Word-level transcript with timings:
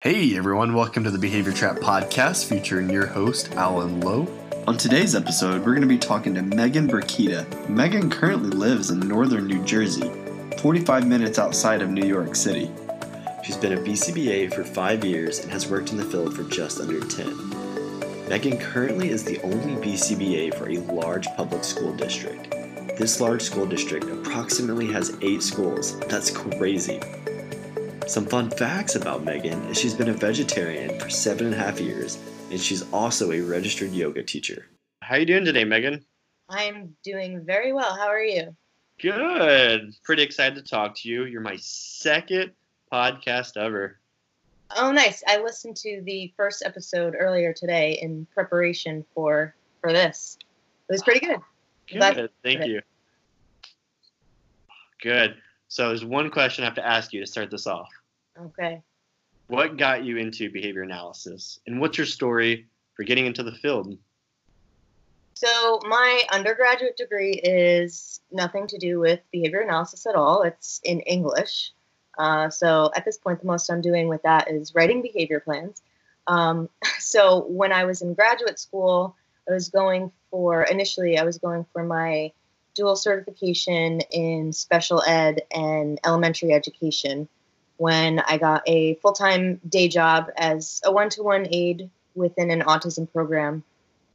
Hey 0.00 0.36
everyone, 0.36 0.74
welcome 0.74 1.02
to 1.02 1.10
the 1.10 1.18
Behavior 1.18 1.50
Trap 1.50 1.78
podcast 1.78 2.48
featuring 2.48 2.88
your 2.88 3.06
host, 3.06 3.50
Alan 3.56 4.00
Lowe. 4.00 4.28
On 4.68 4.76
today's 4.76 5.16
episode, 5.16 5.66
we're 5.66 5.74
going 5.74 5.80
to 5.80 5.88
be 5.88 5.98
talking 5.98 6.36
to 6.36 6.40
Meaghan 6.40 6.88
Bracchitta. 6.88 7.44
Meaghan 7.66 8.08
currently 8.08 8.50
lives 8.50 8.90
in 8.90 9.00
northern 9.00 9.48
New 9.48 9.60
Jersey, 9.64 10.08
45 10.58 11.04
minutes 11.04 11.40
outside 11.40 11.82
of 11.82 11.90
New 11.90 12.06
York 12.06 12.36
City. 12.36 12.70
She's 13.42 13.56
been 13.56 13.72
a 13.72 13.76
BCBA 13.78 14.54
for 14.54 14.62
five 14.62 15.04
years 15.04 15.40
and 15.40 15.50
has 15.50 15.68
worked 15.68 15.90
in 15.90 15.96
the 15.96 16.04
field 16.04 16.36
for 16.36 16.44
just 16.44 16.80
under 16.80 17.00
10. 17.00 17.32
Meaghan 18.28 18.60
currently 18.60 19.08
is 19.08 19.24
the 19.24 19.40
only 19.42 19.74
BCBA 19.84 20.54
for 20.54 20.70
a 20.70 20.78
large 20.78 21.26
public 21.36 21.64
school 21.64 21.92
district. 21.92 22.52
This 22.96 23.20
large 23.20 23.42
school 23.42 23.66
district 23.66 24.04
approximately 24.04 24.92
has 24.92 25.18
eight 25.22 25.42
schools. 25.42 25.98
That's 26.02 26.30
crazy. 26.30 27.00
Some 28.08 28.24
fun 28.24 28.48
facts 28.48 28.94
about 28.94 29.22
Meaghan 29.22 29.68
is 29.68 29.76
she's 29.76 29.92
been 29.92 30.08
a 30.08 30.14
vegetarian 30.14 30.98
for 30.98 31.10
seven 31.10 31.44
and 31.44 31.54
a 31.54 31.58
half 31.58 31.78
years, 31.78 32.18
and 32.50 32.58
she's 32.58 32.90
also 32.90 33.32
a 33.32 33.40
registered 33.42 33.92
yoga 33.92 34.22
teacher. 34.22 34.64
How 35.02 35.16
are 35.16 35.18
you 35.18 35.26
doing 35.26 35.44
today, 35.44 35.64
Meaghan? 35.64 36.02
I'm 36.48 36.96
doing 37.04 37.44
very 37.44 37.74
well. 37.74 37.94
How 37.94 38.06
are 38.06 38.24
you? 38.24 38.56
Good. 38.98 39.92
Pretty 40.04 40.22
excited 40.22 40.54
to 40.54 40.62
talk 40.62 40.96
to 40.96 41.08
you. 41.10 41.26
You're 41.26 41.42
my 41.42 41.56
second 41.60 42.52
podcast 42.90 43.58
ever. 43.58 44.00
Oh, 44.74 44.90
nice. 44.90 45.22
I 45.28 45.42
listened 45.42 45.76
to 45.76 46.00
the 46.06 46.32
first 46.34 46.62
episode 46.64 47.14
earlier 47.14 47.52
today 47.52 47.98
in 48.00 48.26
preparation 48.32 49.04
for 49.14 49.54
for 49.82 49.92
this. 49.92 50.38
It 50.88 50.92
was 50.92 51.02
pretty 51.02 51.26
good. 51.26 51.40
Good. 51.92 52.30
Thank 52.42 52.64
you. 52.64 52.80
Good. 55.02 55.36
So 55.68 55.88
there's 55.88 56.06
one 56.06 56.30
question 56.30 56.64
I 56.64 56.68
have 56.68 56.76
to 56.76 56.86
ask 56.86 57.12
you 57.12 57.20
to 57.20 57.26
start 57.26 57.50
this 57.50 57.66
off. 57.66 57.90
Okay. 58.46 58.82
What 59.48 59.76
got 59.76 60.04
you 60.04 60.18
into 60.18 60.50
behavior 60.50 60.82
analysis, 60.82 61.58
and 61.66 61.80
what's 61.80 61.96
your 61.96 62.06
story 62.06 62.66
for 62.94 63.02
getting 63.02 63.26
into 63.26 63.42
the 63.42 63.52
field? 63.52 63.96
So 65.34 65.80
my 65.84 66.22
undergraduate 66.30 66.96
degree 66.96 67.34
is 67.34 68.20
nothing 68.30 68.66
to 68.66 68.78
do 68.78 68.98
with 68.98 69.20
behavior 69.30 69.60
analysis 69.60 70.06
at 70.06 70.16
all. 70.16 70.42
It's 70.42 70.80
in 70.84 71.00
English. 71.00 71.72
Uh, 72.18 72.50
so 72.50 72.90
at 72.96 73.04
this 73.04 73.16
point, 73.16 73.40
the 73.40 73.46
most 73.46 73.70
I'm 73.70 73.80
doing 73.80 74.08
with 74.08 74.22
that 74.22 74.50
is 74.50 74.74
writing 74.74 75.00
behavior 75.00 75.40
plans. 75.40 75.80
Um, 76.26 76.68
so 76.98 77.44
when 77.46 77.72
I 77.72 77.84
was 77.84 78.02
in 78.02 78.14
graduate 78.14 78.58
school, 78.58 79.16
I 79.48 79.52
was 79.52 79.68
going 79.68 80.12
for 80.30 80.64
initially 80.64 81.18
I 81.18 81.24
was 81.24 81.38
going 81.38 81.64
for 81.72 81.84
my 81.84 82.32
dual 82.74 82.96
certification 82.96 84.00
in 84.10 84.52
special 84.52 85.02
ed 85.06 85.42
and 85.50 85.98
elementary 86.04 86.52
education 86.52 87.28
when 87.78 88.18
I 88.20 88.36
got 88.36 88.62
a 88.66 88.94
full 88.96 89.12
time 89.12 89.60
day 89.68 89.88
job 89.88 90.30
as 90.36 90.82
a 90.84 90.92
one 90.92 91.08
to 91.10 91.22
one 91.22 91.46
aide 91.50 91.88
within 92.14 92.50
an 92.50 92.60
autism 92.62 93.10
program 93.10 93.62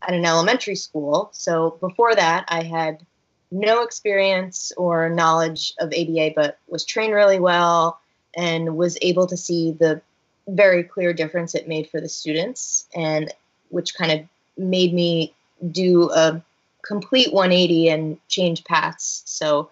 at 0.02 0.14
an 0.14 0.26
elementary 0.26 0.76
school. 0.76 1.30
So 1.34 1.78
before 1.80 2.14
that, 2.14 2.46
I 2.50 2.64
had 2.64 3.04
no 3.52 3.84
experience 3.84 4.72
or 4.78 5.10
knowledge 5.10 5.74
of 5.80 5.94
ABA, 5.94 6.34
but 6.36 6.60
was 6.68 6.84
trained 6.84 7.14
really 7.14 7.40
well 7.40 8.00
and 8.36 8.76
was 8.76 8.98
able 9.02 9.28
to 9.28 9.38
see 9.38 9.72
the 9.72 10.02
very 10.48 10.84
clear 10.84 11.14
difference 11.14 11.56
it 11.56 11.68
made 11.68 11.90
for 11.90 12.02
the 12.02 12.10
students, 12.10 12.88
and 12.94 13.34
which 13.70 13.96
kind 13.96 14.12
of 14.12 14.28
made 14.58 14.94
me 14.94 15.34
do 15.72 16.12
a 16.12 16.44
complete 16.82 17.32
180 17.32 17.90
and 17.90 18.18
change 18.28 18.64
paths. 18.66 19.24
So 19.26 19.70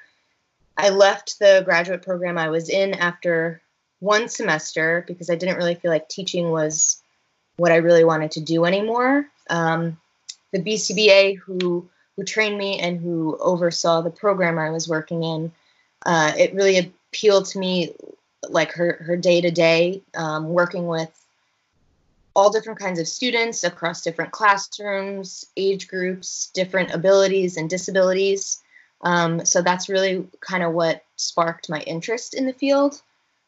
I 0.77 0.89
left 0.89 1.39
the 1.39 1.61
graduate 1.65 2.03
program 2.03 2.37
I 2.37 2.49
was 2.49 2.69
in 2.69 2.93
after 2.93 3.61
one 4.01 4.27
semester 4.27 5.05
because 5.07 5.29
I 5.29 5.35
didn't 5.35 5.57
really 5.57 5.75
feel 5.75 5.91
like 5.91 6.09
teaching 6.09 6.51
was 6.51 7.01
what 7.55 7.71
I 7.71 7.77
really 7.77 8.03
wanted 8.03 8.31
to 8.31 8.41
do 8.41 8.65
anymore. 8.65 9.27
Um, 9.49 9.97
the 10.51 10.59
BCBA 10.59 11.37
who 11.37 11.87
who 12.17 12.23
trained 12.25 12.57
me 12.57 12.79
and 12.79 12.99
who 12.99 13.37
oversaw 13.39 14.01
the 14.01 14.09
program 14.09 14.59
I 14.59 14.71
was 14.71 14.89
working 14.89 15.23
in, 15.23 15.51
uh, 16.05 16.33
it 16.37 16.53
really 16.53 16.77
appealed 16.77 17.45
to 17.47 17.59
me, 17.59 17.93
like 18.49 18.73
her 18.73 19.03
her 19.05 19.15
day 19.15 19.39
to 19.39 19.51
day 19.51 20.01
working 20.41 20.87
with 20.87 21.09
all 22.35 22.51
different 22.51 22.79
kinds 22.79 22.99
of 22.99 23.07
students 23.07 23.63
across 23.63 24.01
different 24.01 24.31
classrooms, 24.31 25.45
age 25.57 25.87
groups, 25.87 26.49
different 26.53 26.91
abilities 26.91 27.57
and 27.57 27.69
disabilities. 27.69 28.61
Um, 29.01 29.45
so 29.45 29.61
that's 29.61 29.89
really 29.89 30.27
kind 30.39 30.63
of 30.63 30.73
what 30.73 31.03
sparked 31.17 31.69
my 31.69 31.81
interest 31.81 32.33
in 32.33 32.45
the 32.45 32.53
field. 32.53 33.01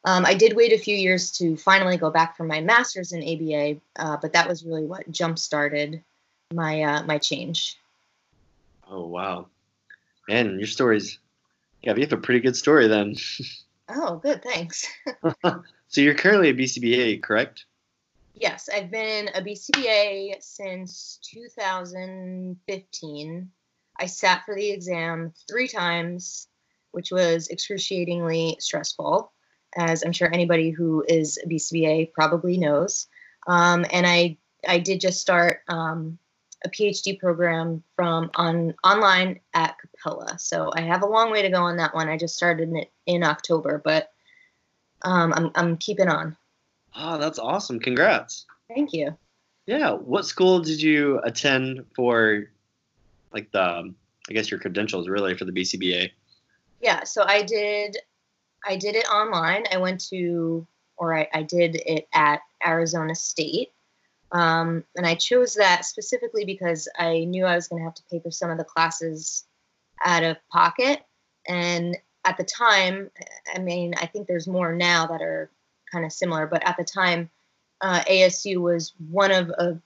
Um, 0.06 0.26
I 0.26 0.34
did 0.34 0.56
wait 0.56 0.74
a 0.74 0.78
few 0.78 0.96
years 0.96 1.32
to 1.38 1.56
finally 1.56 1.98
go 1.98 2.10
back 2.10 2.36
for 2.36 2.44
my 2.44 2.60
master's 2.60 3.14
in 3.14 3.24
ABA, 3.24 3.80
uh, 3.96 4.18
but 4.22 4.34
that 4.34 4.48
was 4.48 4.66
really 4.66 4.86
what 4.86 5.10
jump 5.10 5.40
started 5.40 6.04
my 6.54 6.84
uh, 6.84 7.04
my 7.04 7.18
change. 7.18 7.78
Oh 8.90 9.08
wow, 9.08 9.48
and 10.30 10.58
your 10.60 10.68
story's 10.68 11.20
yeah, 11.84 11.96
you 11.96 12.02
have 12.02 12.14
a 12.14 12.18
pretty 12.18 12.40
good 12.40 12.56
story 12.56 12.88
then. 12.88 13.16
oh, 13.90 14.16
good, 14.18 14.44
thanks. 14.44 14.88
so 15.44 16.02
you're 16.02 16.16
currently 16.16 16.50
a 16.50 16.54
BCBA, 16.54 17.22
correct? 17.22 17.66
Yes, 18.36 18.68
I've 18.74 18.90
been 18.90 19.30
a 19.36 19.42
BCBA 19.42 20.42
since 20.42 21.20
2015. 21.24 23.52
I 24.00 24.06
sat 24.08 24.44
for 24.46 24.56
the 24.56 24.72
exam 24.72 25.34
three 25.48 25.68
times, 25.68 26.48
which 26.92 27.12
was 27.12 27.50
excruciatingly 27.50 28.56
stressful, 28.60 29.32
as 29.76 30.04
I'm 30.04 30.12
sure 30.12 30.32
anybody 30.32 30.70
who 30.70 31.04
is 31.08 31.40
a 31.44 31.48
BCBA 31.48 32.14
probably 32.14 32.58
knows. 32.58 33.08
Um, 33.48 33.86
and 33.92 34.06
I 34.06 34.38
I 34.68 34.80
did 34.80 35.02
just 35.02 35.20
start 35.20 35.62
um, 35.68 36.18
a 36.64 36.70
PhD 36.70 37.20
program 37.20 37.84
from 37.96 38.32
on 38.36 38.74
online 38.84 39.40
at 39.54 39.78
Capella. 39.80 40.38
So 40.40 40.72
I 40.76 40.82
have 40.82 41.02
a 41.02 41.08
long 41.08 41.32
way 41.32 41.42
to 41.42 41.50
go 41.50 41.62
on 41.62 41.78
that 41.78 41.94
one. 41.94 42.08
I 42.08 42.18
just 42.18 42.36
started 42.36 42.74
it 42.74 42.92
in 43.06 43.24
October, 43.24 43.82
but 43.84 44.12
um, 45.02 45.34
I'm 45.36 45.52
I'm 45.56 45.78
keeping 45.78 46.08
on. 46.08 46.38
Oh, 46.96 47.18
that's 47.18 47.40
awesome! 47.40 47.80
Congrats. 47.80 48.46
Thank 48.68 48.94
you. 48.94 49.18
Yeah. 49.66 49.92
What 49.92 50.26
school 50.26 50.60
did 50.60 50.82
you 50.82 51.20
attend 51.24 51.86
for, 51.96 52.50
like 53.32 53.52
the, 53.52 53.94
I 54.30 54.34
guess 54.34 54.52
your 54.52 54.60
credentials 54.60 55.08
really 55.08 55.38
for 55.38 55.46
the 55.46 55.52
BCBA? 55.52 56.12
Yeah. 56.82 57.04
So 57.04 57.24
I 57.26 57.44
did, 57.44 57.98
I 58.66 58.78
did 58.78 58.96
it 58.96 59.08
online. 59.10 59.66
I 59.72 59.78
went 59.78 60.06
to, 60.10 60.66
or 60.98 61.18
I, 61.18 61.28
I 61.34 61.44
did 61.44 61.76
it 61.86 62.08
at 62.14 62.42
Arizona 62.66 63.16
State. 63.16 63.72
Um, 64.32 64.84
and 64.96 65.06
I 65.06 65.16
chose 65.16 65.56
that 65.56 65.86
specifically 65.86 66.44
because 66.44 66.88
I 66.98 67.26
knew 67.26 67.46
I 67.46 67.56
was 67.56 67.68
going 67.68 67.82
to 67.82 67.86
have 67.86 67.94
to 67.96 68.04
pay 68.10 68.20
for 68.20 68.32
some 68.32 68.50
of 68.50 68.58
the 68.58 68.64
classes 68.64 69.44
out 70.04 70.24
of 70.24 70.38
pocket. 70.52 71.04
And 71.48 71.98
at 72.26 72.38
the 72.38 72.44
time, 72.44 73.12
I 73.54 73.60
mean, 73.60 73.94
I 74.02 74.08
think 74.08 74.28
there's 74.28 74.48
more 74.48 74.74
now 74.74 75.06
that 75.08 75.22
are 75.22 75.52
kind 75.92 76.06
of 76.06 76.12
similar, 76.12 76.48
but 76.48 76.68
at 76.68 76.78
the 76.78 76.84
time, 76.84 77.30
uh, 77.82 78.02
ASU 78.10 78.58
was 78.58 78.94
one 79.10 79.32
of 79.32 79.50
a, 79.50 79.78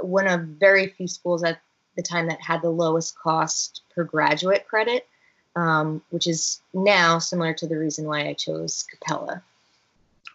one 0.00 0.26
of 0.26 0.40
very 0.40 0.88
few 0.88 1.08
schools 1.08 1.42
at 1.42 1.60
the 1.96 2.02
time 2.02 2.28
that 2.28 2.40
had 2.40 2.62
the 2.62 2.70
lowest 2.70 3.18
cost 3.18 3.82
per 3.94 4.04
graduate 4.04 4.66
credit, 4.68 5.06
um, 5.56 6.02
which 6.10 6.26
is 6.26 6.60
now 6.72 7.18
similar 7.18 7.54
to 7.54 7.66
the 7.66 7.76
reason 7.76 8.06
why 8.06 8.26
I 8.26 8.34
chose 8.34 8.84
Capella. 8.90 9.42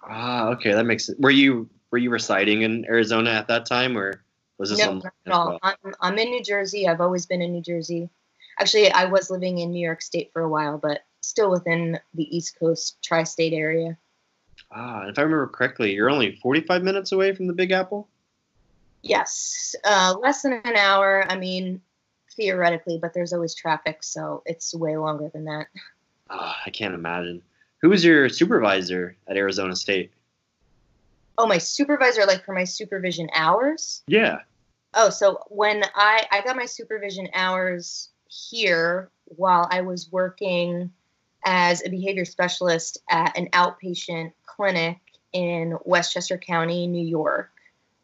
Ah, 0.03 0.49
okay, 0.49 0.73
that 0.73 0.85
makes 0.85 1.09
it. 1.09 1.19
Were 1.19 1.31
you 1.31 1.69
were 1.91 1.97
you 1.97 2.09
residing 2.09 2.61
in 2.61 2.85
Arizona 2.85 3.31
at 3.31 3.47
that 3.47 3.65
time, 3.65 3.97
or 3.97 4.21
was 4.57 4.69
this? 4.69 4.79
No, 4.79 4.93
not 4.93 5.13
at 5.25 5.31
all. 5.31 5.47
Well? 5.49 5.59
I'm, 5.63 5.95
I'm 6.01 6.17
in 6.17 6.29
New 6.29 6.43
Jersey. 6.43 6.87
I've 6.87 7.01
always 7.01 7.25
been 7.25 7.41
in 7.41 7.51
New 7.51 7.61
Jersey. 7.61 8.09
Actually, 8.59 8.91
I 8.91 9.05
was 9.05 9.29
living 9.29 9.57
in 9.59 9.71
New 9.71 9.85
York 9.85 10.01
State 10.01 10.31
for 10.31 10.41
a 10.41 10.49
while, 10.49 10.77
but 10.77 11.03
still 11.21 11.49
within 11.49 11.99
the 12.13 12.35
East 12.35 12.57
Coast 12.59 12.97
tri-state 13.03 13.53
area. 13.53 13.97
Ah, 14.71 15.07
if 15.07 15.17
I 15.17 15.23
remember 15.23 15.47
correctly, 15.47 15.93
you're 15.93 16.09
only 16.09 16.37
45 16.41 16.83
minutes 16.83 17.11
away 17.11 17.33
from 17.33 17.47
the 17.47 17.53
Big 17.53 17.71
Apple? 17.71 18.07
Yes, 19.01 19.75
uh, 19.83 20.15
less 20.19 20.41
than 20.41 20.53
an 20.53 20.75
hour. 20.75 21.25
I 21.29 21.38
mean, 21.38 21.81
theoretically, 22.35 22.99
but 23.01 23.13
there's 23.13 23.33
always 23.33 23.55
traffic, 23.55 24.03
so 24.03 24.43
it's 24.45 24.73
way 24.73 24.97
longer 24.97 25.29
than 25.33 25.45
that. 25.45 25.67
Oh, 26.29 26.53
I 26.65 26.69
can't 26.69 26.95
imagine. 26.95 27.41
Who 27.81 27.89
was 27.89 28.03
your 28.03 28.29
supervisor 28.29 29.15
at 29.27 29.37
Arizona 29.37 29.75
State? 29.75 30.11
Oh, 31.37 31.45
my 31.45 31.57
supervisor, 31.57 32.25
like 32.25 32.45
for 32.45 32.53
my 32.53 32.63
supervision 32.63 33.29
hours? 33.33 34.01
Yeah. 34.07 34.39
Oh, 34.93 35.09
so 35.09 35.43
when 35.49 35.83
I 35.93 36.25
I 36.31 36.41
got 36.41 36.55
my 36.55 36.65
supervision 36.65 37.27
hours 37.33 38.09
here 38.27 39.09
while 39.25 39.67
I 39.69 39.81
was 39.81 40.11
working 40.11 40.91
as 41.43 41.85
a 41.85 41.89
behavior 41.89 42.25
specialist 42.25 42.97
at 43.09 43.37
an 43.37 43.49
outpatient 43.49 44.31
clinic 44.45 44.97
in 45.33 45.77
Westchester 45.83 46.37
County, 46.37 46.87
New 46.87 47.05
York, 47.05 47.51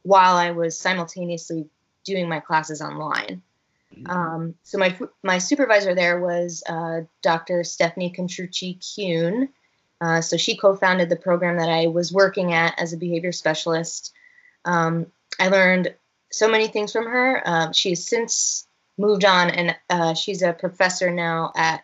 while 0.04 0.36
I 0.36 0.52
was 0.52 0.78
simultaneously 0.78 1.68
doing 2.04 2.28
my 2.28 2.40
classes 2.40 2.82
online. 2.82 3.42
Um, 4.08 4.56
so 4.64 4.78
my 4.78 4.98
my 5.24 5.38
supervisor 5.38 5.94
there 5.96 6.20
was 6.20 6.64
uh, 6.68 7.02
Dr. 7.22 7.64
Stephanie 7.64 8.14
Contrucci 8.16 8.80
Kuhn, 8.80 9.50
Uh, 10.02 10.22
so 10.22 10.36
she 10.36 10.58
co-founded 10.58 11.10
the 11.10 11.16
program 11.16 11.58
that 11.58 11.70
I 11.70 11.88
was 11.88 12.12
working 12.12 12.54
at 12.54 12.74
as 12.80 12.92
a 12.94 12.98
behavior 12.98 13.32
specialist. 13.32 14.14
Um, 14.66 15.06
I 15.40 15.50
learned 15.50 15.94
so 16.32 16.50
many 16.50 16.68
things 16.68 16.92
from 16.92 17.06
her. 17.06 17.42
Um, 17.46 17.74
she 17.74 17.90
has 17.90 18.08
since 18.08 18.68
moved 18.98 19.26
on, 19.26 19.50
and 19.52 19.76
uh, 19.90 20.14
she's 20.16 20.42
a 20.42 20.54
professor 20.54 21.12
now 21.12 21.52
at 21.56 21.84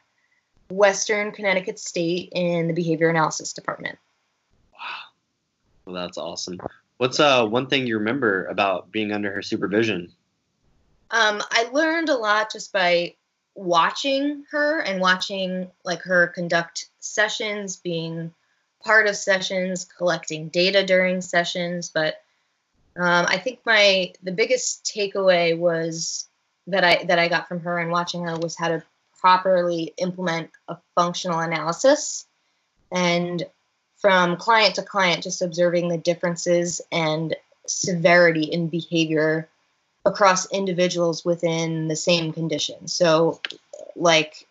Western 0.70 1.32
Connecticut 1.32 1.80
State 1.80 2.30
in 2.34 2.68
the 2.68 2.74
behavior 2.74 3.10
analysis 3.10 3.54
department. 3.54 3.98
Wow, 4.74 4.80
well, 5.86 5.96
that's 5.96 6.18
awesome. 6.18 6.60
What's 6.98 7.20
uh 7.20 7.46
one 7.46 7.68
thing 7.68 7.86
you 7.86 8.00
remember 8.00 8.46
about 8.46 8.92
being 8.92 9.12
under 9.12 9.32
her 9.32 9.44
supervision? 9.44 10.12
Um, 11.12 11.42
I 11.52 11.70
learned 11.72 12.10
a 12.10 12.16
lot 12.16 12.52
just 12.52 12.74
by 12.74 13.16
watching 13.56 14.46
her 14.52 14.80
and 14.80 15.02
watching 15.02 15.70
like 15.84 16.02
her 16.04 16.28
conduct 16.28 16.90
sessions, 17.00 17.78
being 17.78 18.34
part 18.84 19.08
of 19.08 19.16
sessions, 19.16 19.86
collecting 19.86 20.50
data 20.50 20.86
during 20.86 21.22
sessions. 21.22 21.90
But 21.94 22.22
um, 22.96 23.26
I 23.28 23.38
think 23.38 23.60
my 23.66 24.14
the 24.24 24.32
biggest 24.32 24.86
takeaway 24.86 25.58
was 25.58 26.28
that 26.68 26.84
I 26.84 27.04
that 27.06 27.20
I 27.20 27.28
got 27.28 27.48
from 27.48 27.62
her 27.62 27.80
and 27.80 27.92
watching 27.92 28.24
her 28.24 28.38
was 28.38 28.58
how 28.58 28.70
to 28.70 28.84
properly 29.20 29.94
implement 29.98 30.52
a 30.68 30.78
functional 30.96 31.40
analysis 31.40 32.26
and 32.92 33.44
from 33.98 34.38
client 34.38 34.76
to 34.76 34.84
client 34.84 35.24
just 35.24 35.42
observing 35.42 35.90
the 35.90 35.98
differences 35.98 36.82
and 36.92 37.36
severity 37.66 38.44
in 38.44 38.68
behavior 38.68 39.50
across 40.08 40.50
individuals 40.52 41.26
within 41.26 41.90
the 41.90 41.96
same 41.96 42.32
condition. 42.32 42.88
So, 42.88 43.42
like 43.96 44.48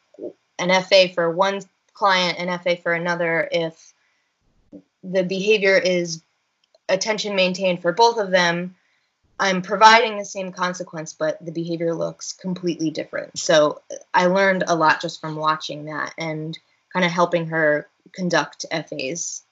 an 0.59 0.83
FA 0.83 1.09
for 1.09 1.31
one 1.31 1.63
client, 1.95 2.39
an 2.39 2.57
FA 2.59 2.77
for 2.77 2.93
another, 2.93 3.49
if 3.51 3.95
the 5.03 5.23
behavior 5.23 5.79
is 5.79 6.23
attention 6.91 7.35
maintained 7.35 7.81
for 7.81 7.93
both 7.93 8.19
of 8.19 8.31
them, 8.31 8.75
I'm 9.41 9.63
providing 9.63 10.19
the 10.19 10.25
same 10.27 10.53
consequence, 10.53 11.15
but 11.15 11.43
the 11.45 11.53
behavior 11.53 11.95
looks 11.95 12.35
completely 12.35 12.91
different. 12.91 13.39
So, 13.39 13.81
I 14.13 14.27
learned 14.27 14.65
a 14.67 14.77
lot 14.77 15.01
just 15.01 15.23
from 15.23 15.37
watching 15.37 15.87
that 15.87 16.13
and 16.19 16.59
kind 16.93 17.05
of 17.05 17.11
helping 17.11 17.47
her 17.47 17.89
conduct 18.13 18.67
FAs. 18.71 19.43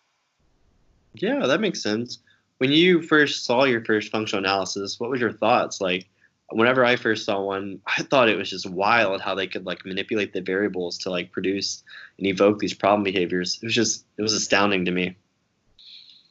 Yeah, 1.15 1.47
that 1.47 1.61
makes 1.63 1.83
sense 1.83 2.19
when 2.59 2.71
you 2.71 3.03
first 3.03 3.45
saw 3.45 3.65
your 3.65 3.85
first 3.85 4.11
functional 4.11 4.45
analysis, 4.45 4.99
what 5.01 5.11
was 5.11 5.21
your 5.21 5.33
thoughts? 5.33 5.81
Like, 5.81 6.09
whenever 6.51 6.85
I 6.85 6.97
first 6.97 7.25
saw 7.25 7.41
one, 7.41 7.81
I 7.87 8.03
thought 8.03 8.29
it 8.29 8.37
was 8.37 8.51
just 8.51 8.69
wild 8.69 9.21
how 9.21 9.35
they 9.35 9.47
could 9.47 9.67
like 9.67 9.85
manipulate 9.85 10.33
the 10.33 10.41
variables 10.41 10.99
to 10.99 11.11
like 11.11 11.33
produce 11.33 11.83
and 12.19 12.27
evoke 12.27 12.59
these 12.59 12.75
problem 12.75 13.03
behaviors. 13.03 13.59
It 13.63 13.67
was 13.67 13.75
just 13.75 14.05
it 14.17 14.23
was 14.23 14.33
astounding 14.33 14.85
to 14.85 14.91
me. 14.91 15.17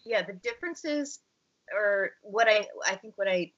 Yeah, 0.06 0.24
the 0.24 0.34
differences, 0.34 1.20
or 1.74 2.12
what 2.22 2.48
I 2.48 2.68
I 2.88 2.96
think 2.96 3.18
what 3.18 3.28
I 3.28 3.52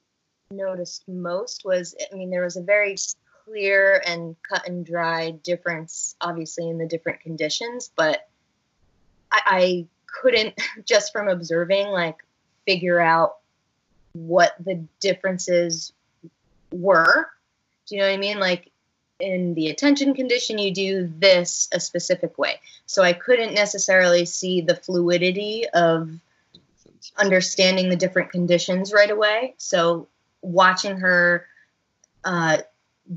noticed 0.50 1.08
most 1.08 1.64
was 1.64 1.94
I 2.12 2.16
mean 2.16 2.30
there 2.30 2.44
was 2.44 2.56
a 2.56 2.62
very 2.62 2.96
clear 3.44 4.02
and 4.04 4.34
cut 4.42 4.68
and 4.68 4.84
dry 4.84 5.30
difference, 5.30 6.16
obviously 6.20 6.68
in 6.68 6.78
the 6.78 6.86
different 6.86 7.20
conditions, 7.20 7.90
but 7.94 8.28
I, 9.30 9.40
I 9.46 9.86
couldn't 10.06 10.60
just 10.84 11.12
from 11.12 11.28
observing 11.28 11.88
like 11.88 12.16
figure 12.66 13.00
out 13.00 13.36
what 14.12 14.54
the 14.58 14.84
differences 15.00 15.92
were. 16.72 17.28
Do 17.86 17.94
you 17.94 18.00
know 18.00 18.08
what 18.08 18.14
I 18.14 18.18
mean? 18.18 18.38
Like 18.38 18.70
in 19.18 19.54
the 19.54 19.68
attention 19.68 20.14
condition, 20.14 20.58
you 20.58 20.72
do 20.72 21.12
this 21.18 21.68
a 21.72 21.80
specific 21.80 22.38
way. 22.38 22.60
So 22.86 23.02
I 23.02 23.12
couldn't 23.12 23.54
necessarily 23.54 24.24
see 24.26 24.60
the 24.60 24.76
fluidity 24.76 25.66
of 25.72 26.10
understanding 27.16 27.88
the 27.88 27.96
different 27.96 28.32
conditions 28.32 28.92
right 28.92 29.10
away. 29.10 29.54
So 29.58 30.08
watching 30.42 30.98
her 30.98 31.46
uh, 32.24 32.58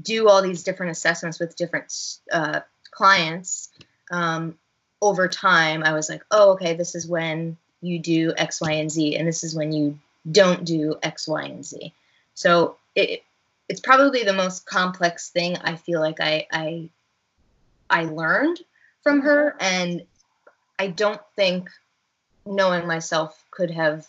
do 0.01 0.29
all 0.29 0.41
these 0.41 0.63
different 0.63 0.91
assessments 0.91 1.39
with 1.39 1.55
different 1.55 1.93
uh, 2.31 2.61
clients 2.91 3.69
um, 4.11 4.57
over 5.01 5.27
time, 5.27 5.83
I 5.83 5.93
was 5.93 6.09
like, 6.09 6.23
oh, 6.31 6.51
okay, 6.51 6.75
this 6.75 6.95
is 6.95 7.07
when 7.07 7.57
you 7.81 7.99
do 7.99 8.33
X, 8.37 8.61
Y, 8.61 8.71
and 8.71 8.91
Z, 8.91 9.15
and 9.15 9.27
this 9.27 9.43
is 9.43 9.55
when 9.55 9.71
you 9.71 9.97
don't 10.31 10.65
do 10.65 10.97
X, 11.03 11.27
Y, 11.27 11.43
and 11.43 11.65
Z. 11.65 11.93
So 12.33 12.77
it, 12.95 13.23
it's 13.67 13.79
probably 13.79 14.23
the 14.23 14.33
most 14.33 14.65
complex 14.65 15.29
thing 15.29 15.57
I 15.57 15.75
feel 15.75 15.99
like 15.99 16.19
I, 16.19 16.47
I 16.51 16.89
I 17.89 18.05
learned 18.05 18.59
from 19.01 19.21
her, 19.21 19.55
and 19.59 20.05
I 20.77 20.87
don't 20.87 21.21
think 21.35 21.69
knowing 22.45 22.87
myself 22.87 23.43
could 23.51 23.71
have 23.71 24.07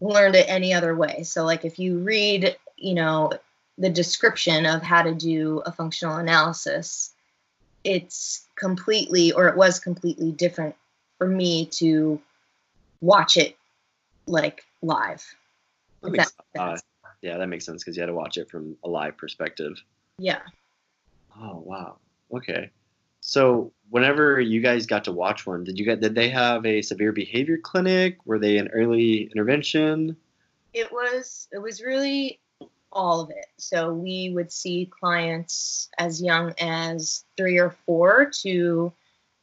learned 0.00 0.34
it 0.34 0.48
any 0.48 0.72
other 0.72 0.94
way. 0.94 1.22
So 1.22 1.44
like 1.44 1.64
if 1.64 1.78
you 1.78 1.98
read, 1.98 2.56
you 2.76 2.94
know, 2.94 3.32
the 3.78 3.90
description 3.90 4.66
of 4.66 4.82
how 4.82 5.02
to 5.02 5.14
do 5.14 5.62
a 5.64 5.72
functional 5.72 6.16
analysis, 6.16 7.12
it's 7.84 8.46
completely 8.56 9.32
or 9.32 9.48
it 9.48 9.56
was 9.56 9.80
completely 9.80 10.32
different 10.32 10.74
for 11.18 11.26
me 11.26 11.66
to 11.66 12.20
watch 13.00 13.36
it 13.36 13.56
like 14.26 14.64
live. 14.82 15.24
That 16.02 16.12
makes, 16.12 16.32
that 16.54 16.60
uh, 16.60 16.76
yeah, 17.22 17.36
that 17.38 17.48
makes 17.48 17.66
sense 17.66 17.82
because 17.82 17.96
you 17.96 18.02
had 18.02 18.06
to 18.06 18.14
watch 18.14 18.36
it 18.36 18.50
from 18.50 18.76
a 18.84 18.88
live 18.88 19.16
perspective. 19.16 19.74
Yeah. 20.18 20.40
Oh 21.40 21.62
wow. 21.64 21.96
Okay. 22.32 22.70
So 23.20 23.72
whenever 23.90 24.40
you 24.40 24.60
guys 24.60 24.86
got 24.86 25.04
to 25.04 25.12
watch 25.12 25.46
one, 25.46 25.64
did 25.64 25.78
you 25.78 25.84
get 25.84 26.00
did 26.00 26.14
they 26.14 26.30
have 26.30 26.64
a 26.64 26.82
severe 26.82 27.12
behavior 27.12 27.58
clinic? 27.58 28.18
Were 28.24 28.38
they 28.38 28.58
an 28.58 28.68
early 28.68 29.24
intervention? 29.24 30.16
It 30.72 30.90
was 30.90 31.48
it 31.52 31.58
was 31.58 31.82
really 31.82 32.40
all 32.92 33.20
of 33.20 33.30
it. 33.30 33.46
So 33.58 33.92
we 33.92 34.30
would 34.30 34.50
see 34.50 34.90
clients 34.98 35.88
as 35.98 36.20
young 36.20 36.54
as 36.58 37.24
3 37.36 37.58
or 37.58 37.70
4 37.86 38.30
to 38.42 38.92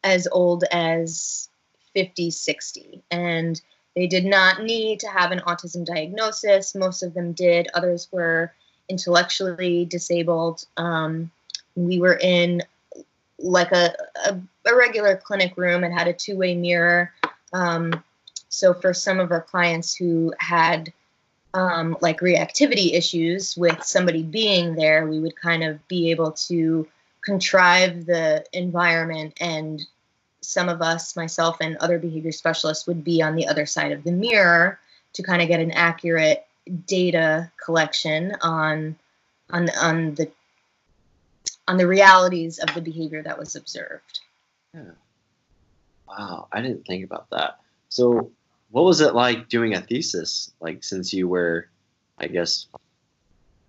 as 0.04 0.28
old 0.32 0.64
as 0.72 1.50
50, 1.98 2.30
60. 2.30 3.02
And 3.10 3.60
they 3.96 4.06
did 4.06 4.24
not 4.24 4.62
need 4.62 5.00
to 5.00 5.08
have 5.08 5.32
an 5.32 5.40
autism 5.48 5.84
diagnosis. 5.84 6.76
Most 6.76 7.02
of 7.02 7.16
them 7.16 7.34
did. 7.34 7.70
Others 7.74 8.08
were 8.12 8.54
intellectually 8.88 9.84
disabled. 9.86 10.64
Um, 10.78 11.32
we 11.76 12.00
were 12.00 12.20
in 12.22 12.62
like 13.40 13.72
a, 13.72 13.96
a, 14.28 14.40
a, 14.68 14.76
regular 14.76 15.18
clinic 15.18 15.58
room 15.58 15.84
and 15.84 15.92
had 15.92 16.08
a 16.08 16.14
two 16.14 16.38
way 16.38 16.54
mirror. 16.54 17.12
Um, 17.52 18.04
so 18.48 18.76
for 18.76 18.94
some 18.94 19.20
of 19.20 19.32
our 19.32 19.42
clients 19.42 19.96
who 19.96 20.36
had 20.38 20.94
um, 21.56 21.98
like 22.00 22.20
reactivity 22.20 22.94
issues 22.94 23.58
with 23.58 23.84
somebody 23.84 24.22
being 24.22 24.76
there, 24.76 25.08
we 25.08 25.20
would 25.20 25.36
kind 25.36 25.64
of 25.64 25.88
be 25.88 26.12
able 26.12 26.34
to 26.34 26.88
contrive 27.22 28.06
the 28.06 28.46
environment 28.54 29.34
and 29.42 29.82
some 30.48 30.70
of 30.70 30.82
us, 30.82 31.18
myself 31.18 31.58
and 31.60 31.76
other 31.78 32.00
behavior 32.00 32.32
specialists, 32.32 32.88
would 32.88 33.04
be 33.04 33.22
on 33.22 33.36
the 33.36 33.50
other 33.50 33.66
side 33.66 33.92
of 33.92 34.06
the 34.06 34.14
mirror 34.14 34.80
to 35.12 35.22
kind 35.22 35.42
of 35.42 35.50
get 35.50 35.60
an 35.60 35.72
accurate 35.72 36.48
data 36.86 37.52
collection 37.62 38.34
on 38.42 38.96
on 39.50 39.70
on 39.72 40.16
the 40.16 40.32
on 41.68 41.76
the 41.76 41.86
realities 41.86 42.60
of 42.60 42.74
the 42.74 42.80
behavior 42.80 43.22
that 43.22 43.38
was 43.38 43.58
observed. 43.58 44.22
Yeah. 44.74 44.92
Wow, 46.08 46.48
I 46.50 46.62
didn't 46.62 46.88
think 46.88 47.04
about 47.04 47.30
that. 47.32 47.60
So, 47.90 48.32
what 48.72 48.86
was 48.86 49.02
it 49.02 49.14
like 49.14 49.50
doing 49.50 49.74
a 49.74 49.82
thesis? 49.82 50.54
Like, 50.62 50.82
since 50.82 51.12
you 51.12 51.28
were, 51.28 51.68
I 52.18 52.28
guess, 52.28 52.68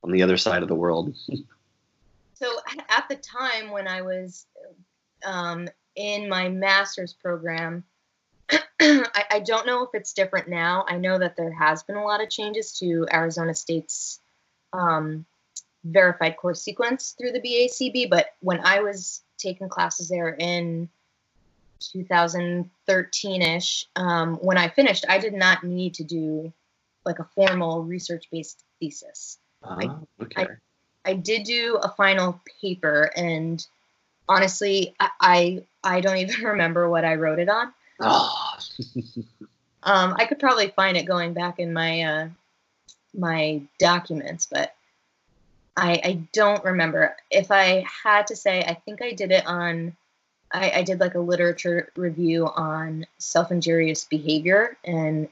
on 0.04 0.12
the 0.12 0.22
other 0.22 0.36
side 0.36 0.62
of 0.62 0.68
the 0.68 0.76
world. 0.76 1.12
so, 2.34 2.46
at 2.88 3.08
the 3.08 3.16
time 3.16 3.72
when 3.72 3.88
I 3.88 4.02
was 4.02 4.46
um, 5.24 5.68
in 5.98 6.28
my 6.28 6.48
master's 6.48 7.12
program, 7.12 7.82
I, 8.80 9.24
I, 9.30 9.40
don't 9.40 9.66
know 9.66 9.82
if 9.82 9.90
it's 9.92 10.12
different 10.12 10.48
now. 10.48 10.84
I 10.88 10.96
know 10.96 11.18
that 11.18 11.36
there 11.36 11.52
has 11.52 11.82
been 11.82 11.96
a 11.96 12.04
lot 12.04 12.22
of 12.22 12.30
changes 12.30 12.78
to 12.78 13.06
Arizona 13.12 13.52
State's 13.52 14.20
um, 14.72 15.26
verified 15.84 16.36
course 16.36 16.62
sequence 16.62 17.16
through 17.18 17.32
the 17.32 17.40
BACB, 17.40 18.08
but 18.08 18.28
when 18.40 18.60
I 18.64 18.80
was 18.80 19.22
taking 19.38 19.68
classes 19.68 20.08
there 20.08 20.30
in 20.30 20.88
2013ish, 21.80 23.86
um, 23.96 24.36
when 24.36 24.56
I 24.56 24.68
finished, 24.68 25.04
I 25.08 25.18
did 25.18 25.34
not 25.34 25.64
need 25.64 25.94
to 25.94 26.04
do 26.04 26.52
like 27.04 27.18
a 27.18 27.28
formal 27.34 27.82
research-based 27.82 28.62
thesis. 28.78 29.38
Uh-huh. 29.64 29.96
I, 30.20 30.22
okay. 30.22 30.42
I, 30.42 31.10
I 31.10 31.14
did 31.14 31.42
do 31.42 31.76
a 31.82 31.88
final 31.88 32.40
paper 32.62 33.10
and 33.16 33.66
honestly, 34.28 34.94
I, 35.00 35.10
I, 35.20 35.62
I 35.88 36.00
don't 36.00 36.16
even 36.18 36.44
remember 36.44 36.88
what 36.88 37.04
I 37.04 37.14
wrote 37.14 37.38
it 37.38 37.48
on. 37.48 37.72
Oh. 38.00 38.56
um, 39.82 40.14
I 40.16 40.24
could 40.26 40.38
probably 40.38 40.68
find 40.68 40.96
it 40.96 41.04
going 41.04 41.32
back 41.32 41.58
in 41.58 41.72
my 41.72 42.02
uh, 42.02 42.28
my 43.14 43.62
documents, 43.78 44.46
but 44.46 44.74
I, 45.76 46.00
I 46.04 46.12
don't 46.32 46.64
remember. 46.64 47.16
If 47.30 47.50
I 47.50 47.84
had 48.04 48.28
to 48.28 48.36
say, 48.36 48.62
I 48.62 48.74
think 48.74 49.02
I 49.02 49.12
did 49.12 49.30
it 49.30 49.46
on 49.46 49.96
I, 50.52 50.70
I 50.76 50.82
did 50.82 51.00
like 51.00 51.14
a 51.14 51.20
literature 51.20 51.90
review 51.96 52.46
on 52.46 53.06
self-injurious 53.18 54.04
behavior 54.04 54.76
and 54.84 55.28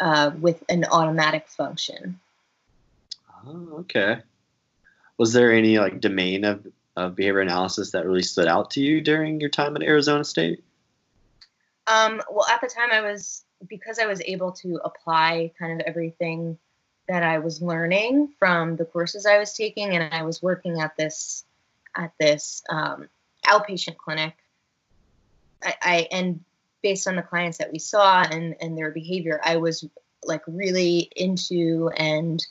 uh, 0.00 0.32
with 0.40 0.62
an 0.68 0.84
automatic 0.90 1.48
function. 1.48 2.18
Oh, 3.46 3.68
okay. 3.80 4.18
Was 5.18 5.32
there 5.32 5.52
any 5.52 5.78
like 5.78 6.00
domain 6.00 6.44
of, 6.44 6.66
of 6.96 7.16
behavior 7.16 7.40
analysis 7.40 7.90
that 7.90 8.06
really 8.06 8.22
stood 8.22 8.46
out 8.46 8.70
to 8.72 8.80
you 8.80 9.00
during 9.00 9.40
your 9.40 9.50
time 9.50 9.76
at 9.76 9.82
Arizona 9.82 10.24
State? 10.24 10.62
Um, 11.86 12.22
well, 12.30 12.46
at 12.48 12.60
the 12.60 12.68
time, 12.68 12.90
I 12.92 13.00
was 13.00 13.44
because 13.68 13.98
I 13.98 14.06
was 14.06 14.22
able 14.24 14.52
to 14.52 14.80
apply 14.84 15.52
kind 15.58 15.80
of 15.80 15.86
everything 15.86 16.58
that 17.08 17.22
I 17.22 17.38
was 17.38 17.60
learning 17.60 18.32
from 18.38 18.76
the 18.76 18.84
courses 18.84 19.26
I 19.26 19.38
was 19.38 19.52
taking, 19.52 19.94
and 19.94 20.12
I 20.14 20.22
was 20.22 20.42
working 20.42 20.80
at 20.80 20.96
this 20.96 21.44
at 21.96 22.12
this 22.18 22.62
um, 22.70 23.08
outpatient 23.46 23.96
clinic. 23.96 24.34
I, 25.62 25.74
I 25.82 26.08
and 26.10 26.44
based 26.82 27.06
on 27.06 27.16
the 27.16 27.22
clients 27.22 27.58
that 27.58 27.72
we 27.72 27.78
saw 27.78 28.22
and 28.22 28.56
and 28.60 28.78
their 28.78 28.90
behavior, 28.90 29.40
I 29.44 29.56
was 29.56 29.86
like 30.24 30.42
really 30.46 31.10
into 31.16 31.90
and 31.96 32.44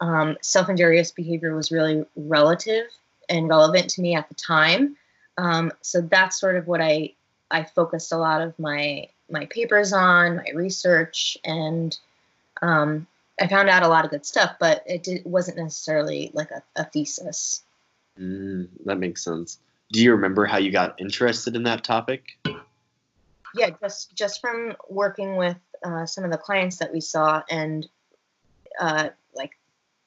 um, 0.00 0.36
self-injurious 0.40 1.12
behavior 1.12 1.54
was 1.54 1.70
really 1.70 2.04
relative 2.16 2.86
and 3.30 3.48
relevant 3.48 3.88
to 3.90 4.02
me 4.02 4.14
at 4.14 4.28
the 4.28 4.34
time. 4.34 4.96
Um, 5.38 5.72
so 5.80 6.02
that's 6.02 6.38
sort 6.38 6.56
of 6.56 6.66
what 6.66 6.80
I 6.80 7.14
I 7.50 7.64
focused 7.64 8.12
a 8.12 8.18
lot 8.18 8.42
of 8.42 8.58
my 8.58 9.08
my 9.30 9.46
papers 9.46 9.92
on, 9.92 10.36
my 10.36 10.50
research, 10.54 11.38
and 11.44 11.96
um, 12.60 13.06
I 13.40 13.46
found 13.46 13.68
out 13.68 13.82
a 13.82 13.88
lot 13.88 14.04
of 14.04 14.10
good 14.10 14.26
stuff. 14.26 14.56
But 14.60 14.82
it 14.86 15.04
did, 15.04 15.24
wasn't 15.24 15.56
necessarily 15.56 16.30
like 16.34 16.50
a, 16.50 16.62
a 16.76 16.84
thesis. 16.84 17.62
Mm, 18.20 18.68
that 18.84 18.98
makes 18.98 19.24
sense. 19.24 19.58
Do 19.92 20.02
you 20.02 20.12
remember 20.12 20.44
how 20.44 20.58
you 20.58 20.70
got 20.70 21.00
interested 21.00 21.56
in 21.56 21.62
that 21.64 21.84
topic? 21.84 22.24
Yeah, 23.54 23.70
just 23.80 24.14
just 24.14 24.40
from 24.40 24.76
working 24.88 25.36
with 25.36 25.56
uh, 25.84 26.06
some 26.06 26.24
of 26.24 26.30
the 26.30 26.38
clients 26.38 26.76
that 26.76 26.92
we 26.92 27.00
saw 27.00 27.42
and 27.48 27.88
uh, 28.78 29.08
like 29.34 29.52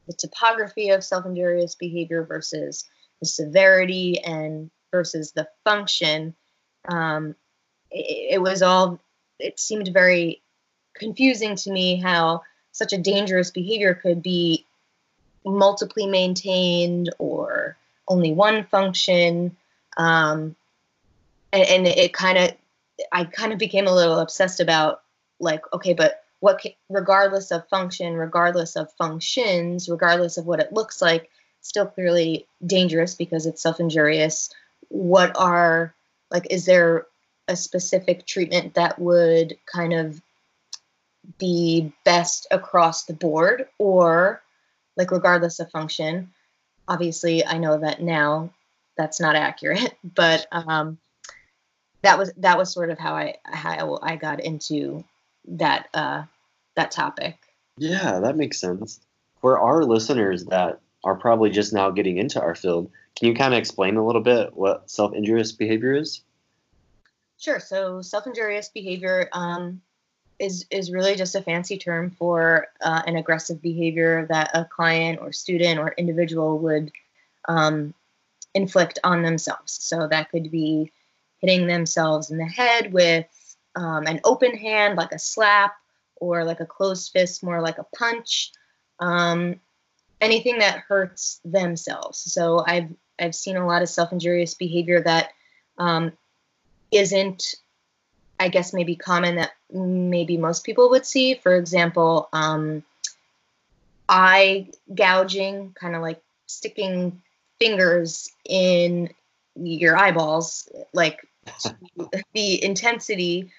the 0.08 0.13
topography 0.13 0.89
of 0.89 1.03
self-injurious 1.03 1.75
behavior 1.75 2.24
versus 2.24 2.86
the 3.24 3.27
severity 3.27 4.20
and 4.20 4.70
versus 4.92 5.32
the 5.32 5.48
function 5.63 6.36
um, 6.89 7.36
it, 7.89 8.36
it 8.36 8.42
was 8.42 8.62
all 8.62 9.00
it 9.39 9.60
seemed 9.60 9.88
very 9.88 10.42
confusing 10.94 11.56
to 11.56 11.72
me 11.72 11.96
how 11.96 12.42
such 12.74 12.92
a 12.92 12.98
dangerous 12.98 13.50
behavior 13.50 13.94
could 13.94 14.22
be 14.22 14.65
multiply 15.46 16.06
maintained 16.06 17.10
or 17.18 17.77
only 18.08 18.34
one 18.34 18.65
function 18.65 19.56
um, 19.98 20.56
and, 21.53 21.63
and 21.63 21.88
it 21.88 22.13
kind 22.13 22.38
of 22.38 22.51
i 23.12 23.24
kind 23.24 23.53
of 23.53 23.60
became 23.60 23.88
a 23.88 23.96
little 23.96 24.20
obsessed 24.20 24.60
about 24.60 25.01
like 25.39 25.62
okay 25.74 25.94
but 25.94 26.24
what 26.39 26.62
regardless 26.89 27.51
of 27.51 27.68
function 27.70 28.15
regardless 28.15 28.75
of 28.75 28.92
functions 28.94 29.88
regardless 29.88 30.38
of 30.38 30.46
what 30.46 30.60
it 30.60 30.74
looks 30.74 31.01
like 31.01 31.30
still 31.63 31.88
clearly 31.88 32.46
dangerous 32.65 33.15
because 33.15 33.48
it's 33.48 33.62
self-injurious. 33.62 34.51
What 34.89 35.36
are 35.36 35.96
like 36.29 36.48
is 36.51 36.65
there 36.65 37.08
a 37.48 37.55
specific 37.55 38.25
treatment 38.27 38.75
that 38.75 39.00
would 39.00 39.58
kind 39.65 39.93
of 39.93 40.22
be 41.39 41.91
best 42.05 42.46
across 42.51 43.05
the 43.05 43.13
board? 43.13 43.67
Or 43.79 44.41
like 44.96 45.12
regardless 45.12 45.60
of 45.60 45.72
function 45.72 46.32
obviously 46.88 47.46
i 47.46 47.58
know 47.58 47.79
that 47.79 48.01
now 48.01 48.50
that's 48.98 49.20
not 49.20 49.36
accurate 49.36 49.96
but 50.03 50.46
um 50.51 50.98
that 52.03 52.20
was 52.20 52.32
that 52.38 52.58
was 52.58 52.72
sort 52.72 52.89
of 52.89 53.00
how 53.00 53.15
i 53.15 53.34
how 53.46 53.98
i 54.03 54.15
got 54.17 54.41
into 54.41 55.03
that 55.48 55.88
uh 55.93 56.24
that 56.75 56.91
topic. 56.91 57.38
Yeah 57.77 58.20
that 58.20 58.36
makes 58.36 58.60
sense. 58.60 59.00
For 59.41 59.60
our 59.60 59.84
listeners 59.84 60.46
that 60.46 60.79
are 61.03 61.15
probably 61.15 61.50
just 61.50 61.74
now 61.74 61.89
getting 61.89 62.17
into 62.17 62.41
our 62.41 62.55
field 62.55 62.89
can 63.15 63.27
you 63.27 63.36
kind 63.36 63.53
of 63.53 63.60
explain 63.60 63.98
a 63.98 64.05
little 64.05 64.22
bit 64.22 64.55
what 64.55 64.89
self-injurious 64.89 65.51
behavior 65.51 65.93
is 65.93 66.22
Sure. 67.43 67.60
So 67.60 68.01
self-injurious 68.01 68.69
behavior 68.69 69.27
um, 69.33 69.81
is 70.39 70.65
is 70.72 70.93
really 70.93 71.15
just 71.15 71.36
a 71.36 71.41
fancy 71.41 71.77
term 71.77 72.10
for 72.12 72.67
uh, 72.79 73.01
an 73.05 73.17
aggressive 73.17 73.62
behavior 73.62 74.25
that 74.29 74.51
a 74.53 74.63
client 74.63 75.19
or 75.22 75.33
student 75.33 75.77
or 75.77 75.93
individual 75.98 76.60
would 76.60 76.93
um, 77.50 77.93
inflict 78.53 79.00
on 79.03 79.24
themselves. 79.24 79.74
So 79.74 80.07
that 80.07 80.31
could 80.31 80.51
be 80.51 80.93
hitting 81.39 81.67
themselves 81.67 82.31
in 82.31 82.38
the 82.38 82.45
head 82.45 82.93
with 82.93 83.27
um, 83.75 84.07
an 84.07 84.22
open 84.24 84.55
hand, 84.55 84.95
like 84.95 85.12
a 85.12 85.19
slap, 85.19 85.75
or 86.15 86.45
like 86.45 86.62
a 86.62 86.65
closed 86.65 87.12
fist, 87.12 87.43
more 87.43 87.60
like 87.60 87.77
a 87.77 87.86
punch. 87.93 88.53
Um, 89.01 89.60
anything 90.24 90.60
that 90.60 90.84
hurts 90.88 91.39
themselves. 91.46 92.20
So 92.20 92.63
I've 92.65 92.89
I've 93.20 93.36
seen 93.36 93.58
a 93.58 93.68
lot 93.68 93.84
of 93.84 93.89
self-injurious 93.89 94.56
behavior 94.56 95.01
that 95.01 95.32
um, 95.77 96.13
isn't 96.92 97.56
I 98.39 98.50
guess 98.50 98.74
maybe 98.74 98.96
common 98.96 99.36
that 99.36 99.51
maybe 99.72 100.38
most 100.38 100.63
people 100.63 100.89
would 100.89 101.06
see. 101.06 101.36
For 101.36 101.56
example, 101.56 102.30
um, 102.34 102.84
eye 104.10 104.70
gouging, 104.94 105.74
kind 105.80 105.96
of 105.96 106.01
like 106.01 106.22
sticking 106.48 107.22
fingers 107.60 108.30
in 108.46 109.10
your 109.56 109.98
eyeballs, 109.98 110.68
like 110.94 111.25
the 112.34 112.63
intensity 112.63 113.51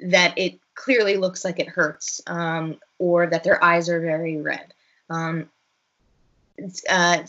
that 0.00 0.38
it 0.38 0.60
clearly 0.74 1.16
looks 1.16 1.44
like 1.44 1.58
it 1.58 1.68
hurts, 1.68 2.20
um, 2.26 2.78
or 2.98 3.26
that 3.26 3.44
their 3.44 3.62
eyes 3.62 3.88
are 3.88 4.00
very 4.00 4.36
red. 4.36 4.72
Um, 5.10 5.50
uh, 6.88 7.22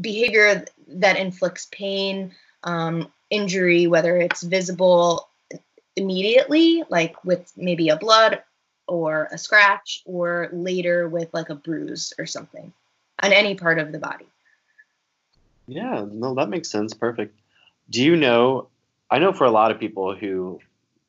behavior 0.00 0.64
that 0.88 1.16
inflicts 1.16 1.66
pain, 1.70 2.32
um, 2.62 3.12
injury, 3.30 3.86
whether 3.86 4.16
it's 4.16 4.42
visible 4.42 5.28
immediately, 5.96 6.82
like 6.88 7.24
with 7.24 7.52
maybe 7.56 7.88
a 7.88 7.96
blood 7.96 8.42
or 8.86 9.28
a 9.32 9.38
scratch, 9.38 10.02
or 10.04 10.48
later 10.52 11.08
with 11.08 11.32
like 11.32 11.48
a 11.48 11.54
bruise 11.54 12.12
or 12.18 12.26
something 12.26 12.72
on 13.22 13.32
any 13.32 13.54
part 13.54 13.78
of 13.78 13.92
the 13.92 13.98
body. 13.98 14.26
Yeah, 15.66 16.04
no, 16.10 16.34
that 16.34 16.50
makes 16.50 16.70
sense. 16.70 16.92
Perfect. 16.92 17.38
Do 17.88 18.02
you 18.02 18.16
know? 18.16 18.68
I 19.10 19.18
know 19.18 19.32
for 19.32 19.44
a 19.44 19.50
lot 19.50 19.70
of 19.70 19.78
people 19.78 20.14
who 20.14 20.60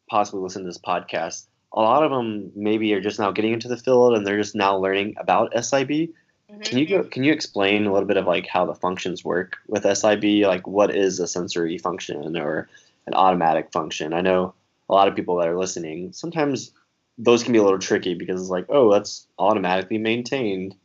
possibly 0.10 0.42
listen 0.42 0.62
to 0.62 0.68
this 0.68 0.78
podcast, 0.78 1.46
a 1.74 1.82
lot 1.82 2.04
of 2.04 2.12
them 2.12 2.52
maybe 2.56 2.94
are 2.94 3.02
just 3.02 3.20
now 3.20 3.32
getting 3.32 3.54
into 3.54 3.68
the 3.68 3.78
field 3.78 4.16
and 4.16 4.26
they're 4.26 4.38
just 4.38 4.56
now 4.56 4.78
learning 4.78 5.16
about 5.18 5.54
SIB. 5.62 6.10
Mm-hmm. 6.52 6.62
Can 6.62 6.78
you 6.78 6.88
go, 6.88 7.04
can 7.04 7.24
you 7.24 7.34
explain 7.34 7.86
a 7.86 7.94
little 7.94 8.08
bit 8.08 8.18
of 8.18 8.26
like 8.26 8.48
how 8.48 8.66
the 8.66 8.76
functions 8.76 9.26
work 9.26 9.58
with 9.68 9.84
SIB? 9.84 10.46
Like 10.46 10.68
what 10.68 10.96
is 10.96 11.20
a 11.20 11.28
sensory 11.28 11.78
function 11.78 12.38
or 12.38 12.70
an 13.08 13.14
automatic 13.14 13.72
function? 13.72 14.14
I 14.14 14.22
know 14.22 14.54
a 14.90 14.94
lot 14.94 15.08
of 15.08 15.16
people 15.16 15.38
that 15.38 15.48
are 15.48 15.58
listening 15.58 16.14
sometimes 16.14 16.72
those 17.18 17.44
can 17.44 17.54
be 17.54 17.60
a 17.60 17.64
little 17.64 17.80
tricky 17.80 18.14
because 18.14 18.40
it's 18.40 18.50
like 18.50 18.66
oh 18.70 18.92
that's 18.92 19.28
automatically 19.40 19.98
maintained. 19.98 20.76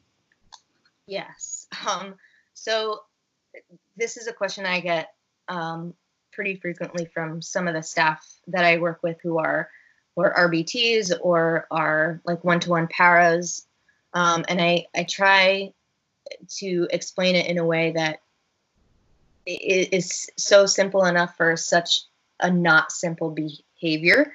Yes. 1.06 1.66
Um, 1.86 2.14
so 2.54 3.00
this 3.96 4.16
is 4.16 4.26
a 4.26 4.32
question 4.32 4.64
I 4.64 4.80
get 4.80 5.12
um, 5.48 5.94
pretty 6.32 6.54
frequently 6.56 7.04
from 7.06 7.42
some 7.42 7.68
of 7.68 7.74
the 7.74 7.82
staff 7.82 8.26
that 8.46 8.64
I 8.64 8.78
work 8.78 9.02
with 9.02 9.18
who 9.22 9.38
are 9.38 9.68
or 10.14 10.34
RBTs 10.34 11.12
or 11.20 11.66
are 11.70 12.20
like 12.24 12.44
one-to-one 12.44 12.88
paras 12.88 13.66
um, 14.12 14.44
and 14.48 14.60
I, 14.60 14.86
I 14.94 15.04
try 15.04 15.72
to 16.58 16.88
explain 16.90 17.36
it 17.36 17.46
in 17.46 17.58
a 17.58 17.64
way 17.64 17.92
that 17.92 18.20
is 19.46 20.30
so 20.36 20.66
simple 20.66 21.04
enough 21.04 21.36
for 21.36 21.56
such 21.56 22.00
a 22.40 22.50
not 22.50 22.92
simple 22.92 23.30
behavior. 23.30 24.32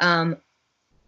Um, 0.00 0.38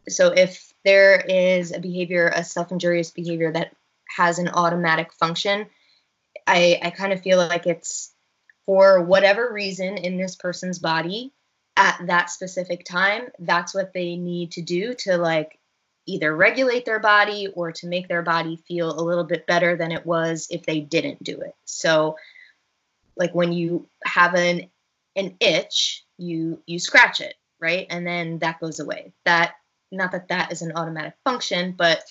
so 0.08 0.28
if 0.28 0.72
there 0.84 1.16
is 1.16 1.72
a 1.72 1.80
behavior, 1.80 2.32
a 2.34 2.42
self-injurious 2.42 3.10
behavior 3.10 3.52
that 3.52 3.74
has 4.16 4.38
an 4.38 4.48
automatic 4.48 5.12
function, 5.12 5.66
I, 6.46 6.80
I 6.82 6.90
kind 6.90 7.12
of 7.12 7.20
feel 7.20 7.38
like 7.38 7.66
it's 7.66 8.12
for 8.66 9.02
whatever 9.02 9.52
reason 9.52 9.96
in 9.98 10.16
this 10.16 10.36
person's 10.36 10.78
body 10.78 11.32
at 11.76 12.00
that 12.06 12.30
specific 12.30 12.84
time, 12.84 13.28
that's 13.38 13.74
what 13.74 13.92
they 13.92 14.16
need 14.16 14.52
to 14.52 14.62
do 14.62 14.94
to 14.94 15.16
like 15.16 15.59
either 16.10 16.34
regulate 16.34 16.84
their 16.84 16.98
body 16.98 17.48
or 17.54 17.72
to 17.72 17.86
make 17.86 18.08
their 18.08 18.22
body 18.22 18.56
feel 18.66 18.90
a 18.90 19.02
little 19.02 19.24
bit 19.24 19.46
better 19.46 19.76
than 19.76 19.92
it 19.92 20.04
was 20.04 20.48
if 20.50 20.64
they 20.64 20.80
didn't 20.80 21.22
do 21.22 21.40
it. 21.40 21.54
So 21.64 22.16
like 23.16 23.34
when 23.34 23.52
you 23.52 23.86
have 24.04 24.34
an 24.34 24.70
an 25.16 25.36
itch, 25.40 26.04
you 26.18 26.62
you 26.66 26.78
scratch 26.78 27.20
it, 27.20 27.34
right? 27.60 27.86
And 27.90 28.06
then 28.06 28.38
that 28.38 28.60
goes 28.60 28.80
away. 28.80 29.12
That 29.24 29.54
not 29.92 30.12
that 30.12 30.28
that 30.28 30.52
is 30.52 30.62
an 30.62 30.72
automatic 30.76 31.14
function, 31.24 31.72
but 31.72 32.02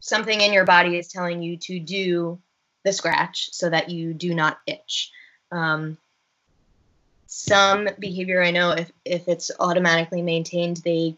something 0.00 0.40
in 0.40 0.52
your 0.52 0.64
body 0.64 0.96
is 0.96 1.08
telling 1.08 1.42
you 1.42 1.56
to 1.58 1.78
do 1.78 2.38
the 2.84 2.92
scratch 2.92 3.50
so 3.52 3.68
that 3.68 3.90
you 3.90 4.14
do 4.14 4.34
not 4.34 4.58
itch. 4.66 5.10
Um, 5.50 5.98
some 7.26 7.88
behavior 7.98 8.42
I 8.42 8.50
know 8.50 8.70
if 8.70 8.90
if 9.04 9.28
it's 9.28 9.50
automatically 9.60 10.22
maintained, 10.22 10.78
they 10.78 11.16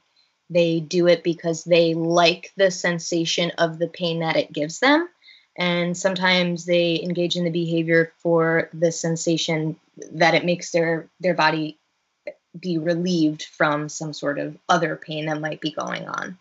they 0.51 0.81
do 0.81 1.07
it 1.07 1.23
because 1.23 1.65
they 1.65 1.95
like 1.95 2.53
the 2.57 2.71
sensation 2.71 3.53
of 3.57 3.79
the 3.79 3.89
pain 3.89 4.21
that 4.21 4.37
it 4.37 4.53
gives 4.53 4.81
them. 4.81 5.09
And 5.57 5.97
sometimes 5.97 6.65
they 6.65 7.01
engage 7.03 7.37
in 7.37 7.45
the 7.45 7.51
behavior 7.51 8.13
for 8.19 8.69
the 8.73 8.93
sensation 8.93 9.77
that 10.13 10.35
it 10.35 10.45
makes 10.45 10.71
their 10.71 11.09
their 11.21 11.35
body 11.35 11.79
be 12.59 12.79
relieved 12.79 13.45
from 13.45 13.89
some 13.89 14.13
sort 14.13 14.39
of 14.39 14.57
other 14.69 14.97
pain 14.97 15.27
that 15.27 15.41
might 15.41 15.61
be 15.61 15.71
going 15.71 16.09
on. 16.09 16.39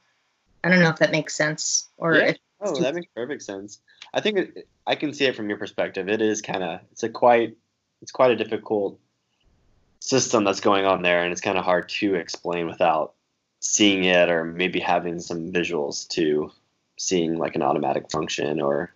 I 0.63 0.69
don't 0.69 0.81
know 0.81 0.89
if 0.89 0.97
that 0.97 1.11
makes 1.11 1.35
sense 1.35 1.87
or 1.97 2.15
Yeah. 2.15 2.25
if 2.29 2.37
Oh, 2.61 2.81
that 2.81 2.93
makes 2.93 3.07
perfect 3.15 3.43
sense. 3.43 3.79
I 4.13 4.19
think 4.19 4.37
it, 4.37 4.67
I 4.85 4.95
can 4.95 5.13
see 5.13 5.25
it 5.25 5.35
from 5.35 5.47
your 5.47 5.57
perspective. 5.57 6.09
It 6.09 6.21
is 6.21 6.41
kind 6.41 6.63
of 6.63 6.81
it's 6.91 7.03
a 7.03 7.09
quite 7.09 7.55
it's 8.01 8.11
quite 8.11 8.31
a 8.31 8.35
difficult 8.35 8.99
system 10.01 10.43
that's 10.43 10.59
going 10.59 10.85
on 10.85 11.01
there, 11.01 11.23
and 11.23 11.31
it's 11.31 11.41
kind 11.41 11.57
of 11.57 11.63
hard 11.63 11.89
to 11.89 12.15
explain 12.15 12.67
without 12.67 13.13
seeing 13.59 14.05
it 14.05 14.29
or 14.29 14.43
maybe 14.45 14.79
having 14.79 15.19
some 15.19 15.51
visuals 15.51 16.07
to 16.09 16.51
seeing 16.97 17.37
like 17.37 17.55
an 17.55 17.61
automatic 17.61 18.09
function 18.11 18.61
or 18.61 18.93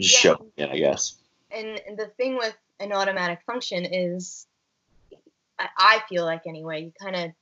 just 0.00 0.14
Yeah. 0.24 0.34
showing 0.34 0.52
it. 0.56 0.70
I 0.70 0.78
guess. 0.78 1.16
and 1.50 1.78
the 1.98 2.06
thing 2.16 2.36
with 2.36 2.56
an 2.80 2.92
automatic 2.92 3.40
function 3.46 3.84
is 3.84 4.46
I, 5.58 5.68
I 5.76 6.02
feel 6.08 6.24
like 6.24 6.46
anyway 6.46 6.84
you 6.84 6.92
kind 7.00 7.14
of 7.16 7.32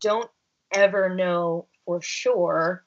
don't 0.00 0.30
ever 0.72 1.08
know 1.14 1.66
for 1.86 2.02
sure 2.02 2.84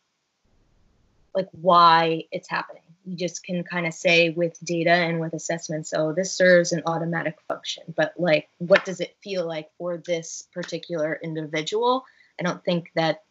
like 1.34 1.50
why 1.52 2.24
it's 2.32 2.50
happening 2.50 2.82
you 3.06 3.16
just 3.16 3.44
can 3.44 3.64
kind 3.64 3.86
of 3.86 3.94
say 3.94 4.30
with 4.30 4.58
data 4.64 4.92
and 4.92 5.20
with 5.20 5.34
assessments 5.34 5.94
oh 5.96 6.14
this 6.14 6.32
serves 6.32 6.72
an 6.72 6.84
automatic 6.86 7.38
function 7.48 7.84
but 7.96 8.14
like 8.18 8.48
what 8.60 8.86
does 8.86 9.00
it 9.00 9.16
feel 9.24 9.46
like 9.46 9.70
for 9.78 9.98
this 9.98 10.48
particular 10.54 11.20
individual 11.22 12.06
i 12.40 12.44
don't 12.44 12.64
think 12.64 12.92
that 12.96 13.24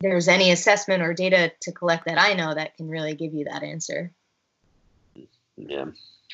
there's 0.00 0.28
any 0.28 0.50
assessment 0.50 1.02
or 1.02 1.14
data 1.14 1.52
to 1.60 1.72
collect 1.72 2.06
that 2.06 2.18
i 2.18 2.34
know 2.34 2.54
that 2.54 2.76
can 2.76 2.88
really 2.88 3.14
give 3.14 3.32
you 3.34 3.44
that 3.44 3.62
answer 3.62 4.12
Yeah, 5.56 5.86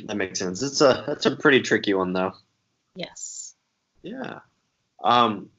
that 0.07 0.17
makes 0.17 0.39
sense. 0.39 0.63
It's 0.63 0.81
a 0.81 1.05
that's 1.07 1.27
a 1.27 1.37
pretty 1.37 1.61
tricky 1.61 1.93
one 1.95 2.13
though. 2.15 2.33
yes 2.95 3.55
Yeah. 4.03 4.41
Um. 5.05 5.51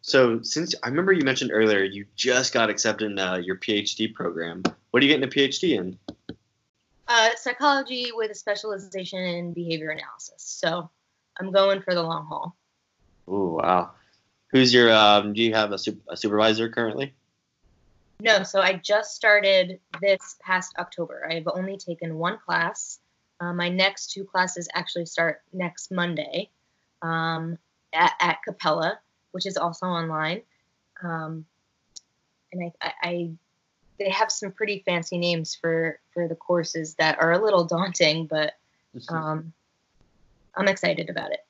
So 0.00 0.42
since 0.42 0.74
I 0.82 0.88
remember 0.88 1.12
you 1.12 1.24
mentioned 1.24 1.50
earlier, 1.52 1.84
you 1.84 2.06
just 2.16 2.52
got 2.52 2.70
accepted 2.70 3.10
in 3.12 3.18
uh, 3.18 3.36
your 3.36 3.56
PhD 3.56 4.12
program. 4.12 4.62
What 4.90 5.02
are 5.02 5.06
you 5.06 5.12
getting 5.12 5.28
a 5.28 5.30
PhD 5.30 5.78
in? 5.78 5.98
Uh, 7.06 7.30
psychology 7.36 8.10
with 8.14 8.30
a 8.30 8.34
specialization 8.34 9.20
in 9.20 9.52
behavior 9.52 9.90
analysis. 9.90 10.42
So 10.42 10.90
I'm 11.38 11.52
going 11.52 11.82
for 11.82 11.94
the 11.94 12.02
long 12.02 12.26
haul. 12.26 12.56
Oh 13.28 13.56
wow. 13.60 13.90
Who's 14.52 14.72
your? 14.72 14.92
Um, 14.92 15.32
do 15.32 15.42
you 15.42 15.54
have 15.54 15.72
a, 15.72 15.78
sup- 15.78 15.94
a 16.08 16.16
supervisor 16.16 16.68
currently? 16.68 17.14
No, 18.20 18.42
so 18.42 18.60
I 18.60 18.74
just 18.74 19.14
started 19.14 19.78
this 20.00 20.36
past 20.40 20.74
October. 20.78 21.28
I've 21.30 21.48
only 21.48 21.76
taken 21.76 22.16
one 22.16 22.38
class. 22.38 23.00
Uh, 23.40 23.52
my 23.52 23.68
next 23.68 24.12
two 24.12 24.24
classes 24.24 24.68
actually 24.72 25.04
start 25.04 25.42
next 25.52 25.92
Monday 25.92 26.48
um, 27.02 27.58
at, 27.92 28.12
at 28.20 28.38
Capella, 28.42 28.98
which 29.32 29.44
is 29.44 29.58
also 29.58 29.84
online. 29.86 30.40
Um, 31.02 31.44
and 32.52 32.72
I, 32.80 32.86
I, 32.86 32.92
I, 33.02 33.30
they 33.98 34.08
have 34.08 34.30
some 34.30 34.52
pretty 34.52 34.82
fancy 34.86 35.18
names 35.18 35.54
for 35.54 35.98
for 36.14 36.28
the 36.28 36.34
courses 36.34 36.94
that 36.94 37.18
are 37.18 37.32
a 37.32 37.42
little 37.42 37.64
daunting, 37.64 38.26
but 38.26 38.54
um, 39.10 39.52
I'm 40.54 40.68
excited 40.68 41.10
about 41.10 41.32
it. 41.32 41.44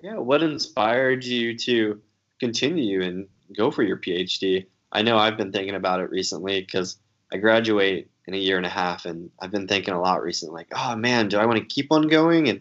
yeah. 0.00 0.14
What 0.14 0.42
inspired 0.44 1.24
you 1.24 1.56
to 1.58 2.00
continue 2.38 3.02
and 3.02 3.28
go 3.56 3.70
for 3.70 3.82
your 3.82 3.96
PhD? 3.96 4.66
I 4.92 5.02
know 5.02 5.18
I've 5.18 5.36
been 5.36 5.52
thinking 5.52 5.74
about 5.74 6.00
it 6.00 6.10
recently 6.10 6.60
because 6.60 6.96
I 7.32 7.36
graduate 7.36 8.10
in 8.26 8.34
a 8.34 8.38
year 8.38 8.56
and 8.56 8.66
a 8.66 8.70
half, 8.70 9.04
and 9.04 9.30
I've 9.40 9.50
been 9.50 9.68
thinking 9.68 9.94
a 9.94 10.00
lot 10.00 10.22
recently. 10.22 10.54
Like, 10.54 10.72
oh 10.74 10.96
man, 10.96 11.28
do 11.28 11.38
I 11.38 11.46
want 11.46 11.58
to 11.58 11.64
keep 11.64 11.92
on 11.92 12.08
going 12.08 12.48
and 12.48 12.60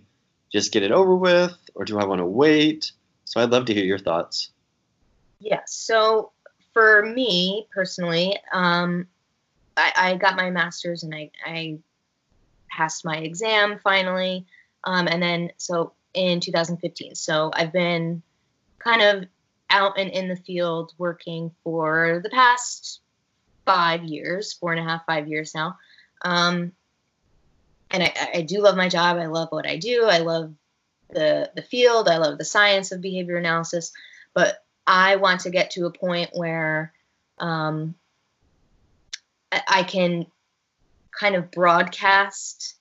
just 0.51 0.71
get 0.71 0.83
it 0.83 0.91
over 0.91 1.15
with, 1.15 1.57
or 1.75 1.85
do 1.85 1.99
I 1.99 2.05
want 2.05 2.19
to 2.19 2.25
wait? 2.25 2.91
So 3.25 3.41
I'd 3.41 3.49
love 3.49 3.65
to 3.65 3.73
hear 3.73 3.83
your 3.83 3.99
thoughts. 3.99 4.49
Yeah. 5.39 5.61
So 5.67 6.31
for 6.73 7.05
me 7.05 7.67
personally, 7.73 8.37
um, 8.51 9.07
I, 9.75 9.91
I 9.95 10.15
got 10.15 10.35
my 10.35 10.49
master's 10.49 11.03
and 11.03 11.13
I, 11.13 11.31
I 11.45 11.77
passed 12.69 13.05
my 13.05 13.17
exam 13.17 13.79
finally. 13.83 14.45
Um, 14.83 15.07
and 15.07 15.21
then 15.21 15.51
so 15.57 15.93
in 16.13 16.39
2015. 16.39 17.15
So 17.15 17.51
I've 17.53 17.73
been 17.73 18.21
kind 18.79 19.01
of 19.01 19.27
out 19.69 19.97
and 19.97 20.09
in 20.09 20.27
the 20.27 20.35
field 20.35 20.93
working 20.97 21.51
for 21.63 22.21
the 22.23 22.29
past 22.29 23.01
five 23.65 24.03
years, 24.03 24.53
four 24.53 24.71
and 24.71 24.79
a 24.79 24.89
half, 24.89 25.05
five 25.05 25.27
years 25.27 25.53
now. 25.53 25.77
Um, 26.23 26.71
and 27.91 28.03
I, 28.03 28.13
I 28.35 28.41
do 28.41 28.61
love 28.61 28.75
my 28.75 28.89
job. 28.89 29.17
I 29.17 29.27
love 29.27 29.49
what 29.51 29.67
I 29.67 29.77
do. 29.77 30.05
I 30.05 30.19
love 30.19 30.53
the 31.09 31.51
the 31.55 31.61
field. 31.61 32.09
I 32.09 32.17
love 32.17 32.37
the 32.37 32.45
science 32.45 32.91
of 32.91 33.01
behavior 33.01 33.37
analysis. 33.37 33.91
But 34.33 34.63
I 34.85 35.17
want 35.17 35.41
to 35.41 35.49
get 35.49 35.71
to 35.71 35.85
a 35.85 35.91
point 35.91 36.31
where 36.33 36.93
um, 37.39 37.95
I, 39.51 39.61
I 39.67 39.83
can 39.83 40.25
kind 41.11 41.35
of 41.35 41.51
broadcast 41.51 42.75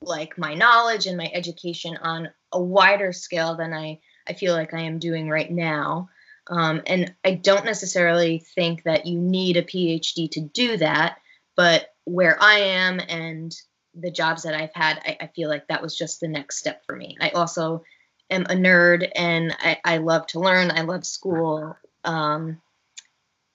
like 0.00 0.38
my 0.38 0.54
knowledge 0.54 1.06
and 1.06 1.16
my 1.16 1.30
education 1.32 1.96
on 1.96 2.28
a 2.52 2.60
wider 2.60 3.12
scale 3.12 3.56
than 3.56 3.72
I, 3.72 4.00
I 4.28 4.34
feel 4.34 4.54
like 4.54 4.72
I 4.74 4.82
am 4.82 4.98
doing 4.98 5.28
right 5.28 5.50
now. 5.50 6.08
Um, 6.48 6.82
and 6.86 7.14
I 7.24 7.34
don't 7.34 7.64
necessarily 7.64 8.38
think 8.54 8.84
that 8.84 9.06
you 9.06 9.18
need 9.18 9.56
a 9.56 9.62
PhD 9.62 10.30
to 10.32 10.40
do 10.40 10.76
that, 10.78 11.18
but 11.56 11.94
where 12.04 12.40
I 12.40 12.58
am 12.60 13.00
and 13.06 13.54
the 13.94 14.10
jobs 14.10 14.44
that 14.44 14.54
I've 14.54 14.74
had, 14.74 15.00
I, 15.04 15.16
I 15.20 15.26
feel 15.28 15.48
like 15.48 15.68
that 15.68 15.82
was 15.82 15.96
just 15.96 16.20
the 16.20 16.28
next 16.28 16.58
step 16.58 16.84
for 16.86 16.96
me. 16.96 17.16
I 17.20 17.30
also 17.30 17.84
am 18.30 18.42
a 18.44 18.54
nerd 18.54 19.10
and 19.14 19.54
I, 19.58 19.78
I 19.84 19.98
love 19.98 20.26
to 20.28 20.40
learn. 20.40 20.70
I 20.70 20.82
love 20.82 21.04
school. 21.04 21.76
Um, 22.04 22.60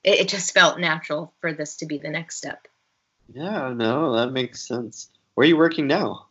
it, 0.03 0.21
it 0.21 0.27
just 0.27 0.53
felt 0.53 0.79
natural 0.79 1.33
for 1.41 1.53
this 1.53 1.77
to 1.77 1.85
be 1.85 1.97
the 1.97 2.09
next 2.09 2.37
step. 2.37 2.67
Yeah, 3.33 3.73
no, 3.73 4.15
that 4.17 4.31
makes 4.31 4.67
sense. 4.67 5.09
Where 5.33 5.45
are 5.45 5.47
you 5.47 5.57
working 5.57 5.87
now? 5.87 6.27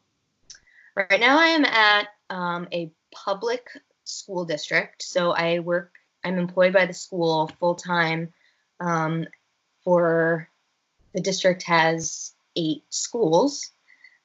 Right 0.94 1.20
now, 1.20 1.38
I 1.38 1.46
am 1.46 1.64
at 1.64 2.08
um, 2.28 2.68
a 2.72 2.92
public 3.12 3.66
school 4.04 4.44
district. 4.44 5.02
So 5.02 5.32
I 5.32 5.60
work, 5.60 5.92
I'm 6.24 6.38
employed 6.38 6.72
by 6.72 6.86
the 6.86 6.94
school 6.94 7.50
full 7.58 7.74
time. 7.74 8.32
Um, 8.80 9.26
for 9.84 10.48
the 11.14 11.20
district 11.20 11.62
has 11.64 12.32
eight 12.56 12.84
schools, 12.90 13.70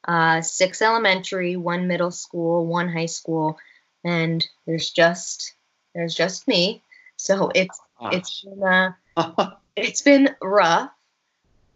uh, 0.08 0.42
six 0.42 0.82
elementary, 0.82 1.56
one 1.56 1.88
middle 1.88 2.12
school, 2.12 2.66
one 2.66 2.90
high 2.90 3.08
school, 3.08 3.58
and 4.04 4.46
there's 4.66 4.90
just 4.92 5.56
there's 5.94 6.16
just 6.16 6.48
me. 6.48 6.82
So 7.18 7.52
it's 7.56 7.80
it's 8.12 8.44
been, 8.44 8.64
uh, 8.64 9.52
it's 9.76 10.02
been 10.02 10.36
rough 10.42 10.92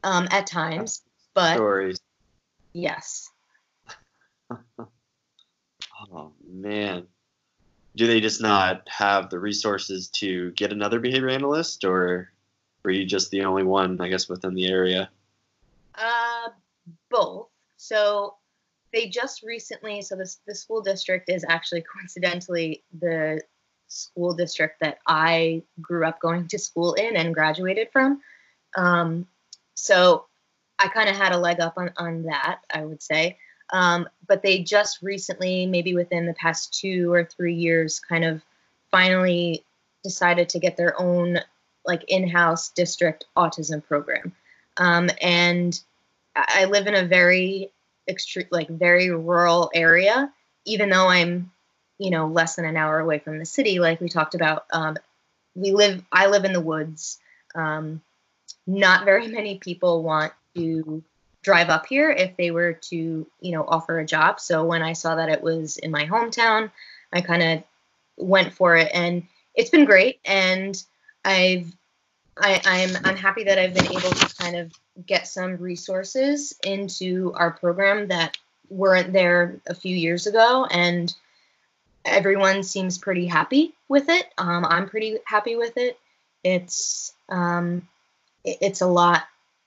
um, 0.03 0.27
at 0.31 0.47
times, 0.47 1.01
but 1.33 1.55
stories. 1.55 1.99
yes. 2.73 3.29
Oh 6.13 6.33
man, 6.51 7.05
do 7.95 8.07
they 8.07 8.21
just 8.21 8.41
not 8.41 8.87
have 8.87 9.29
the 9.29 9.39
resources 9.39 10.07
to 10.09 10.51
get 10.51 10.71
another 10.71 10.99
behavior 10.99 11.29
analyst, 11.29 11.83
or 11.83 12.31
were 12.83 12.91
you 12.91 13.05
just 13.05 13.31
the 13.31 13.43
only 13.43 13.63
one, 13.63 13.99
I 13.99 14.07
guess, 14.09 14.29
within 14.29 14.53
the 14.53 14.67
area? 14.67 15.09
Uh, 15.95 16.49
both. 17.09 17.47
So 17.77 18.35
they 18.93 19.07
just 19.07 19.43
recently, 19.43 20.01
so 20.01 20.15
this 20.15 20.39
the 20.47 20.55
school 20.55 20.81
district 20.81 21.29
is 21.29 21.45
actually 21.47 21.83
coincidentally 21.93 22.83
the 22.99 23.41
school 23.87 24.33
district 24.33 24.79
that 24.79 24.99
I 25.05 25.63
grew 25.81 26.05
up 26.05 26.19
going 26.21 26.47
to 26.47 26.59
school 26.59 26.93
in 26.93 27.17
and 27.17 27.33
graduated 27.33 27.89
from. 27.91 28.21
Um, 28.77 29.27
so 29.75 30.25
I 30.79 30.87
kind 30.87 31.09
of 31.09 31.17
had 31.17 31.33
a 31.33 31.37
leg 31.37 31.59
up 31.59 31.73
on, 31.77 31.91
on 31.97 32.23
that, 32.23 32.61
I 32.73 32.85
would 32.85 33.03
say. 33.03 33.37
Um, 33.71 34.07
but 34.27 34.43
they 34.43 34.59
just 34.59 35.01
recently, 35.01 35.65
maybe 35.65 35.95
within 35.95 36.25
the 36.25 36.33
past 36.33 36.73
two 36.73 37.11
or 37.11 37.23
three 37.23 37.53
years, 37.53 37.99
kind 37.99 38.25
of 38.25 38.41
finally 38.91 39.63
decided 40.03 40.49
to 40.49 40.59
get 40.59 40.77
their 40.77 40.99
own 40.99 41.39
like 41.85 42.03
in-house 42.07 42.69
district 42.69 43.25
autism 43.35 43.83
program. 43.85 44.33
Um, 44.77 45.09
and 45.21 45.79
I 46.35 46.65
live 46.65 46.87
in 46.87 46.95
a 46.95 47.05
very 47.05 47.71
extreme, 48.07 48.47
like 48.51 48.69
very 48.69 49.09
rural 49.09 49.71
area, 49.73 50.31
even 50.65 50.89
though 50.89 51.07
I'm, 51.07 51.51
you 51.97 52.11
know, 52.11 52.27
less 52.27 52.55
than 52.55 52.65
an 52.65 52.77
hour 52.77 52.99
away 52.99 53.19
from 53.19 53.39
the 53.39 53.45
city, 53.45 53.79
like 53.79 54.01
we 54.01 54.09
talked 54.09 54.35
about. 54.35 54.65
Um, 54.71 54.97
we 55.55 55.71
live, 55.71 56.03
I 56.11 56.27
live 56.27 56.45
in 56.45 56.53
the 56.53 56.61
woods. 56.61 57.19
Um, 57.55 58.01
not 58.67 59.05
very 59.05 59.27
many 59.39 59.57
people 59.57 60.03
want 60.03 60.33
to 60.55 61.03
drive 61.43 61.69
up 61.69 61.85
here 61.85 62.11
if 62.11 62.35
they 62.37 62.51
were 62.51 62.73
to, 62.73 63.27
you 63.39 63.51
know, 63.51 63.65
offer 63.67 63.99
a 63.99 64.05
job. 64.05 64.39
So 64.39 64.65
when 64.65 64.81
I 64.81 64.93
saw 64.93 65.15
that 65.15 65.29
it 65.29 65.41
was 65.41 65.77
in 65.77 65.91
my 65.91 66.05
hometown, 66.05 66.71
I 67.11 67.21
kind 67.21 67.43
of 67.43 67.63
went 68.17 68.53
for 68.53 68.75
it, 68.75 68.91
and 68.93 69.23
it's 69.55 69.69
been 69.69 69.85
great. 69.85 70.19
And 70.25 70.81
I've 71.25 71.73
I, 72.37 72.61
I'm 72.65 73.05
I'm 73.05 73.17
happy 73.17 73.43
that 73.45 73.59
I've 73.59 73.73
been 73.73 73.91
able 73.91 74.11
to 74.11 74.35
kind 74.35 74.55
of 74.55 74.71
get 75.05 75.27
some 75.27 75.57
resources 75.57 76.53
into 76.63 77.33
our 77.35 77.51
program 77.51 78.07
that 78.07 78.37
weren't 78.69 79.11
there 79.11 79.59
a 79.67 79.75
few 79.75 79.95
years 79.95 80.27
ago, 80.27 80.65
and 80.71 81.13
everyone 82.05 82.63
seems 82.63 82.97
pretty 82.97 83.27
happy 83.27 83.73
with 83.89 84.09
it. 84.09 84.27
Um, 84.37 84.65
I'm 84.65 84.87
pretty 84.87 85.17
happy 85.25 85.55
with 85.55 85.77
it. 85.77 85.99
It's 86.43 87.13
um, 87.29 87.87
it, 88.43 88.57
it's 88.61 88.81
a 88.81 88.87
lot 88.87 89.23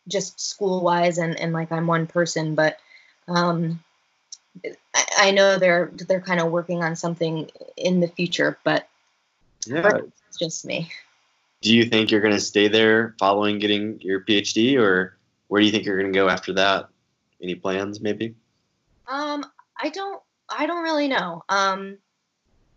just 0.09 0.41
school 0.41 0.83
wise, 0.83 1.19
and 1.19 1.39
and 1.39 1.53
like 1.53 1.73
I'm 1.73 1.87
one 1.87 2.07
person, 2.07 2.55
but 2.55 2.79
um, 3.29 3.83
I, 4.95 5.05
I 5.19 5.31
know 5.31 5.59
they're 5.59 5.91
they're 6.09 6.21
kind 6.21 6.41
of 6.41 6.51
working 6.51 6.83
on 6.83 6.97
something 6.97 7.51
in 7.77 8.01
the 8.01 8.09
future, 8.09 8.59
but 8.65 8.89
Yeah. 9.67 9.99
it's 10.29 10.39
just 10.39 10.65
me. 10.65 10.91
Do 11.63 11.75
you 11.75 11.85
think 11.85 12.11
you're 12.11 12.21
going 12.21 12.35
to 12.35 12.41
stay 12.41 12.69
there 12.69 13.15
following 13.19 13.59
getting 13.59 14.01
your 14.01 14.21
PhD, 14.21 14.79
or 14.79 15.17
where 15.49 15.61
do 15.61 15.67
you 15.67 15.73
think 15.73 15.87
you're 15.87 15.99
going 15.99 16.13
to 16.13 16.19
go 16.19 16.29
after 16.29 16.53
that? 16.55 16.89
Any 17.43 17.55
plans, 17.55 18.01
maybe? 18.01 18.35
Um, 19.07 19.45
I 19.81 19.89
don't 19.89 20.23
I 20.49 20.67
don't 20.67 20.83
really 20.83 21.09
know. 21.09 21.43
Um, 21.49 21.99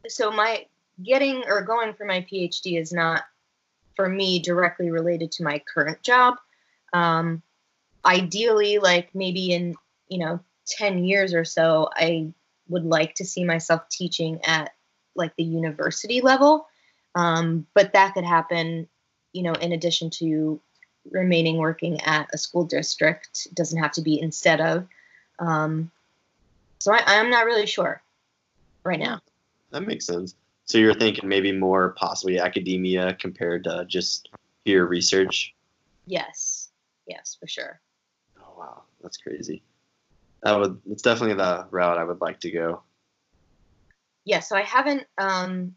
so 0.08 0.32
my 0.32 0.66
getting 1.04 1.44
or 1.48 1.62
going 1.62 1.94
for 1.94 2.06
my 2.06 2.22
PhD 2.22 2.80
is 2.80 2.92
not 2.92 3.24
for 3.96 4.08
me 4.08 4.40
directly 4.40 4.90
related 4.90 5.32
to 5.34 5.44
my 5.44 5.62
current 5.74 6.02
job. 6.02 6.36
Um, 6.98 7.42
ideally, 8.06 8.80
like 8.80 9.14
maybe 9.14 9.54
in 9.54 9.76
you 10.08 10.20
know 10.20 10.40
ten 10.66 11.04
years 11.04 11.34
or 11.34 11.46
so, 11.46 11.90
I 11.94 12.32
would 12.70 12.86
like 12.86 13.16
to 13.16 13.26
see 13.26 13.44
myself 13.44 13.88
teaching 13.90 14.40
at 14.44 14.74
like 15.16 15.36
the 15.36 15.44
university 15.44 16.22
level. 16.22 16.68
Um, 17.16 17.66
but 17.74 17.94
that 17.94 18.14
could 18.14 18.24
happen, 18.24 18.88
you 19.34 19.44
know, 19.44 19.54
in 19.54 19.72
addition 19.72 20.10
to 20.12 20.60
remaining 21.10 21.58
working 21.58 22.02
at 22.02 22.30
a 22.34 22.38
school 22.38 22.66
district. 22.66 23.48
It 23.48 23.56
doesn't 23.56 23.82
have 23.82 23.94
to 23.94 24.02
be 24.02 24.20
instead 24.20 24.62
of. 24.62 24.88
Um, 25.40 25.92
so 26.80 26.94
I, 26.94 27.02
I'm 27.06 27.30
not 27.30 27.46
really 27.46 27.66
sure 27.66 28.02
right 28.84 29.00
now. 29.00 29.22
That 29.72 29.88
makes 29.88 30.06
sense. 30.06 30.36
So 30.66 30.78
you're 30.78 30.94
thinking 30.94 31.30
maybe 31.30 31.52
more 31.52 31.96
possibly 31.98 32.40
academia 32.40 33.14
compared 33.14 33.64
to 33.64 33.86
just 33.88 34.30
pure 34.66 34.86
research. 34.86 35.54
Yes, 36.06 36.57
yes, 37.08 37.38
for 37.40 37.48
sure. 37.48 37.80
Oh 38.40 38.54
wow, 38.58 38.84
that's 39.02 39.18
crazy. 39.18 39.64
That 40.44 40.60
would 40.60 40.82
it's 40.90 41.02
definitely 41.02 41.36
the 41.36 41.68
route 41.72 41.98
I 41.98 42.04
would 42.04 42.22
like 42.22 42.40
to 42.42 42.52
go. 42.52 42.84
Yeah, 44.26 44.42
so 44.42 44.56
I 44.56 44.62
haven't, 44.62 45.06
um, 45.18 45.76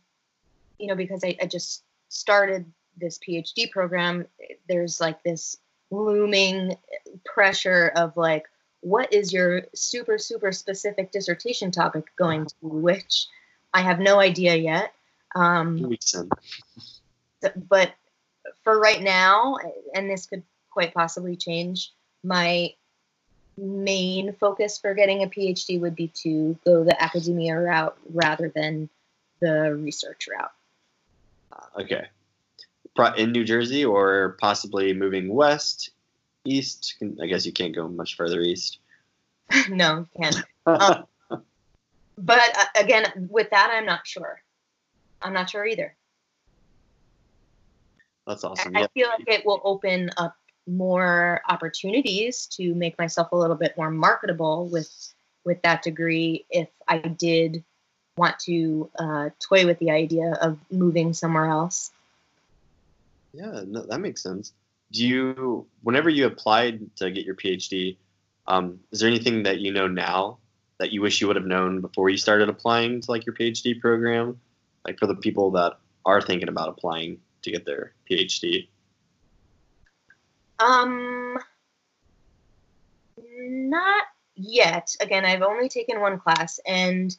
you 0.79 0.89
know, 0.89 0.97
because 0.97 1.23
I, 1.25 1.37
I 1.41 1.47
just 1.47 1.85
started 2.09 2.67
this 2.97 3.19
PhD 3.19 3.71
program. 3.71 4.27
There's 4.69 5.01
like 5.01 5.23
this 5.23 5.57
looming 5.91 6.77
pressure 7.25 7.93
of 7.95 8.17
like, 8.17 8.47
what 8.81 9.13
is 9.13 9.33
your 9.33 9.63
super 9.75 10.19
super 10.19 10.53
specific 10.53 11.13
dissertation 11.13 11.71
topic 11.71 12.05
going 12.17 12.47
to, 12.47 12.55
which 12.63 13.27
I 13.73 13.83
have 13.83 14.01
no 14.01 14.19
idea 14.19 14.57
yet. 14.57 14.95
Um, 15.35 15.89
Makes 15.89 16.11
sense. 16.11 16.31
but 17.69 17.93
for 18.65 18.79
right 18.79 19.01
now, 19.01 19.57
and 19.95 20.11
this 20.11 20.27
could 20.27 20.43
quite 20.71 20.95
possibly 20.95 21.37
change, 21.37 21.93
my 22.23 22.75
main 23.57 24.33
focus 24.35 24.79
for 24.79 24.95
getting 24.95 25.23
a 25.23 25.27
PhD 25.27 25.81
would 25.81 25.95
be 25.95 26.09
to 26.23 26.59
go 26.65 26.85
the 26.85 27.01
academia 27.03 27.59
route 27.59 27.97
rather 28.13 28.49
than 28.55 28.89
the 29.41 29.75
research 29.75 30.29
route. 30.31 30.53
Okay. 31.79 32.07
In 33.17 33.33
New 33.33 33.45
Jersey 33.45 33.85
or 33.85 34.37
possibly 34.41 34.93
moving 34.93 35.33
west, 35.33 35.91
east. 36.45 36.97
I 37.23 37.27
guess 37.27 37.47
you 37.47 37.53
can't 37.53 37.75
go 37.75 37.89
much 37.89 38.17
further 38.17 38.41
east. 38.41 38.79
no, 39.69 40.07
can't. 40.17 40.37
Um, 40.67 41.07
But 42.19 42.57
uh, 42.57 42.65
again, 42.77 43.29
with 43.31 43.49
that, 43.51 43.71
I'm 43.73 43.87
not 43.87 44.07
sure. 44.07 44.43
I'm 45.23 45.33
not 45.33 45.49
sure 45.49 45.65
either. 45.65 45.97
That's 48.27 48.45
I, 48.45 48.49
awesome. 48.49 48.77
I 48.77 48.81
Yeah. 48.81 48.87
feel 48.93 49.09
like 49.09 49.27
it 49.27 49.47
will 49.47 49.61
open 49.65 50.11
up 50.19 50.37
more 50.71 51.43
opportunities 51.49 52.47
to 52.47 52.75
make 52.75 52.99
myself 52.99 53.33
a 53.33 53.37
little 53.37 53.57
bit 53.57 53.77
more 53.77 53.91
marketable 53.91 54.69
with 54.69 54.91
with 55.45 55.63
that 55.63 55.83
degree 55.83 56.45
if 56.51 56.69
I 56.87 56.99
did 56.99 57.65
want 58.17 58.39
to 58.41 58.91
uh, 58.99 59.31
toy 59.41 59.65
with 59.67 59.79
the 59.79 59.91
idea 59.91 60.33
of 60.41 60.59
moving 60.71 61.15
somewhere 61.15 61.47
else. 61.47 61.91
Yeah, 63.33 63.63
no, 63.67 63.83
that 63.83 64.01
makes 64.01 64.23
sense. 64.23 64.53
Do 64.93 65.07
you, 65.07 65.67
whenever 65.83 66.11
you 66.11 66.27
applied 66.27 66.95
to 66.97 67.11
get 67.11 67.25
your 67.25 67.37
PhD, 67.37 67.97
um, 68.47 68.81
is 68.91 69.01
there 69.01 69.09
anything 69.09 69.45
that 69.45 69.61
you 69.61 69.73
know 69.73 69.87
now 69.87 70.39
that 70.79 70.93
you 70.93 71.01
wish 71.01 71.21
you 71.21 71.29
would 71.29 71.37
have 71.37 71.47
known 71.47 71.81
before 71.81 72.11
you 72.11 72.17
started 72.17 72.49
applying 72.49 73.01
to 73.01 73.11
like 73.11 73.25
your 73.25 73.35
PhD 73.35 73.81
program? 73.81 74.41
Like 74.85 74.99
for 74.99 75.07
the 75.07 75.15
people 75.15 75.53
that 75.53 75.79
are 76.05 76.21
thinking 76.21 76.49
about 76.49 76.69
applying 76.69 77.21
to 77.43 77.51
get 77.51 77.65
their 77.65 77.93
PhD. 78.11 78.69
Um, 80.61 81.39
not 83.41 84.05
yet. 84.37 84.95
Again, 85.01 85.25
I've 85.25 85.43
only 85.43 85.69
taken 85.69 86.01
one 86.01 86.19
class, 86.19 86.61
and 86.67 87.17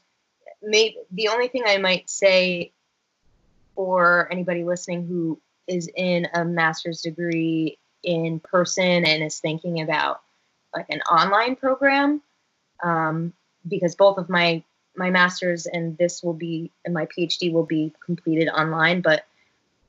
maybe 0.61 0.97
the 1.11 1.29
only 1.29 1.47
thing 1.47 1.63
I 1.65 1.77
might 1.77 2.09
say 2.09 2.71
for 3.75 4.27
anybody 4.31 4.63
listening 4.63 5.07
who 5.07 5.39
is 5.67 5.89
in 5.95 6.27
a 6.33 6.43
master's 6.43 7.01
degree 7.01 7.77
in 8.03 8.39
person 8.39 9.05
and 9.05 9.23
is 9.23 9.39
thinking 9.39 9.81
about 9.81 10.21
like 10.75 10.87
an 10.89 11.01
online 11.01 11.55
program, 11.55 12.21
um, 12.83 13.33
because 13.67 13.95
both 13.95 14.17
of 14.17 14.29
my 14.29 14.63
my 14.95 15.09
master's 15.09 15.65
and 15.67 15.97
this 15.97 16.21
will 16.21 16.33
be 16.33 16.71
and 16.83 16.93
my 16.93 17.05
PhD 17.05 17.51
will 17.51 17.65
be 17.65 17.93
completed 18.05 18.49
online, 18.49 19.01
but 19.01 19.25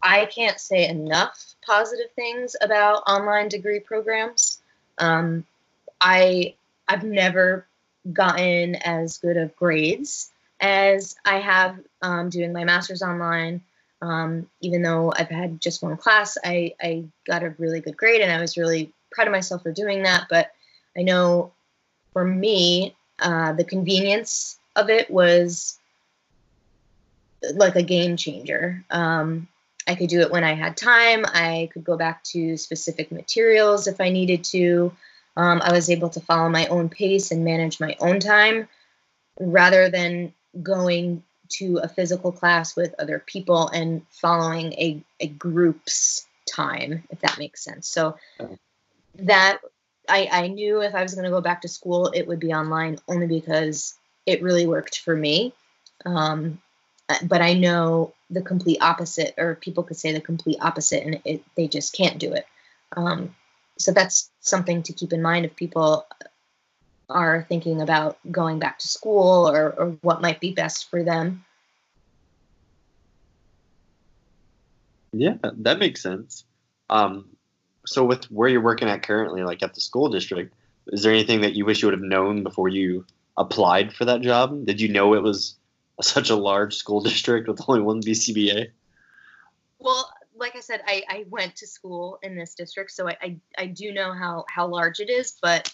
I 0.02 0.26
can't 0.26 0.58
say 0.58 0.88
enough 0.88 1.54
positive 1.64 2.10
things 2.16 2.56
about 2.60 3.04
online 3.06 3.48
degree 3.48 3.80
programs. 3.80 4.60
Um, 4.98 5.44
I 6.00 6.54
I've 6.88 7.04
never 7.04 7.66
gotten 8.12 8.74
as 8.76 9.18
good 9.18 9.36
of 9.36 9.54
grades 9.56 10.30
as 10.60 11.16
I 11.24 11.38
have 11.38 11.78
um, 12.02 12.30
doing 12.30 12.52
my 12.52 12.64
master's 12.64 13.02
online. 13.02 13.60
Um, 14.00 14.48
even 14.60 14.82
though 14.82 15.12
I've 15.16 15.28
had 15.28 15.60
just 15.60 15.82
one 15.82 15.96
class, 15.96 16.36
I, 16.44 16.74
I 16.82 17.04
got 17.24 17.44
a 17.44 17.54
really 17.58 17.80
good 17.80 17.96
grade, 17.96 18.20
and 18.20 18.32
I 18.32 18.40
was 18.40 18.56
really 18.56 18.92
proud 19.12 19.28
of 19.28 19.32
myself 19.32 19.62
for 19.62 19.72
doing 19.72 20.02
that. 20.02 20.26
But 20.28 20.50
I 20.96 21.02
know 21.02 21.52
for 22.12 22.24
me, 22.24 22.96
uh, 23.20 23.52
the 23.52 23.64
convenience 23.64 24.58
of 24.74 24.90
it 24.90 25.08
was 25.08 25.78
like 27.54 27.76
a 27.76 27.82
game 27.82 28.16
changer. 28.16 28.82
Um, 28.90 29.46
I 29.86 29.94
could 29.94 30.08
do 30.08 30.20
it 30.20 30.30
when 30.30 30.44
I 30.44 30.54
had 30.54 30.76
time. 30.76 31.24
I 31.26 31.68
could 31.72 31.84
go 31.84 31.96
back 31.96 32.22
to 32.24 32.56
specific 32.56 33.10
materials 33.10 33.86
if 33.86 34.00
I 34.00 34.10
needed 34.10 34.44
to. 34.44 34.92
Um, 35.36 35.60
I 35.64 35.72
was 35.72 35.90
able 35.90 36.10
to 36.10 36.20
follow 36.20 36.48
my 36.48 36.66
own 36.66 36.88
pace 36.88 37.30
and 37.30 37.44
manage 37.44 37.80
my 37.80 37.96
own 38.00 38.20
time 38.20 38.68
rather 39.40 39.88
than 39.88 40.32
going 40.62 41.22
to 41.48 41.78
a 41.78 41.88
physical 41.88 42.32
class 42.32 42.76
with 42.76 42.94
other 42.98 43.18
people 43.18 43.68
and 43.68 44.06
following 44.10 44.72
a, 44.74 45.02
a 45.20 45.26
group's 45.26 46.26
time, 46.46 47.04
if 47.10 47.20
that 47.20 47.38
makes 47.38 47.62
sense. 47.62 47.88
So 47.88 48.16
that 49.18 49.58
I, 50.08 50.28
I 50.30 50.48
knew 50.48 50.82
if 50.82 50.94
I 50.94 51.02
was 51.02 51.14
going 51.14 51.24
to 51.24 51.30
go 51.30 51.40
back 51.40 51.62
to 51.62 51.68
school, 51.68 52.10
it 52.14 52.26
would 52.26 52.40
be 52.40 52.52
online 52.52 52.98
only 53.08 53.26
because 53.26 53.94
it 54.26 54.42
really 54.42 54.66
worked 54.66 55.00
for 55.00 55.14
me. 55.14 55.52
Um, 56.04 56.60
but 57.24 57.42
I 57.42 57.54
know 57.54 58.14
the 58.32 58.42
complete 58.42 58.78
opposite, 58.80 59.34
or 59.36 59.56
people 59.56 59.84
could 59.84 59.96
say 59.96 60.12
the 60.12 60.20
complete 60.20 60.58
opposite, 60.60 61.04
and 61.04 61.20
it, 61.24 61.44
they 61.56 61.68
just 61.68 61.94
can't 61.94 62.18
do 62.18 62.32
it. 62.32 62.46
Um, 62.96 63.34
so 63.78 63.92
that's 63.92 64.30
something 64.40 64.82
to 64.84 64.92
keep 64.92 65.12
in 65.12 65.22
mind 65.22 65.44
if 65.44 65.56
people 65.56 66.06
are 67.08 67.44
thinking 67.48 67.80
about 67.80 68.18
going 68.30 68.58
back 68.58 68.78
to 68.78 68.88
school 68.88 69.48
or, 69.48 69.72
or 69.72 69.86
what 70.00 70.22
might 70.22 70.40
be 70.40 70.52
best 70.52 70.88
for 70.90 71.02
them. 71.02 71.44
Yeah, 75.12 75.36
that 75.42 75.78
makes 75.78 76.02
sense. 76.02 76.44
Um, 76.88 77.26
so 77.86 78.04
with 78.04 78.24
where 78.30 78.48
you're 78.48 78.62
working 78.62 78.88
at 78.88 79.02
currently, 79.02 79.42
like 79.42 79.62
at 79.62 79.74
the 79.74 79.80
school 79.80 80.08
district, 80.08 80.54
is 80.88 81.02
there 81.02 81.12
anything 81.12 81.42
that 81.42 81.54
you 81.54 81.64
wish 81.64 81.82
you 81.82 81.88
would 81.88 81.98
have 81.98 82.02
known 82.02 82.42
before 82.42 82.68
you 82.68 83.04
applied 83.36 83.92
for 83.92 84.06
that 84.06 84.22
job? 84.22 84.64
Did 84.64 84.80
you 84.80 84.88
know 84.88 85.14
it 85.14 85.22
was 85.22 85.56
such 86.04 86.30
a 86.30 86.36
large 86.36 86.76
school 86.76 87.00
district 87.10 87.48
with 87.48 87.60
only 87.68 87.80
one 87.80 88.02
BCBA? 88.02 88.70
Well, 89.78 90.12
like 90.36 90.56
I 90.56 90.60
said, 90.60 90.80
I, 90.86 91.02
I 91.08 91.24
went 91.28 91.56
to 91.56 91.66
school 91.66 92.18
in 92.22 92.36
this 92.36 92.54
district, 92.54 92.90
so 92.92 93.08
I, 93.08 93.16
I, 93.20 93.36
I 93.58 93.66
do 93.66 93.92
know 93.92 94.12
how, 94.12 94.44
how 94.48 94.66
large 94.66 95.00
it 95.00 95.10
is, 95.10 95.36
but 95.42 95.72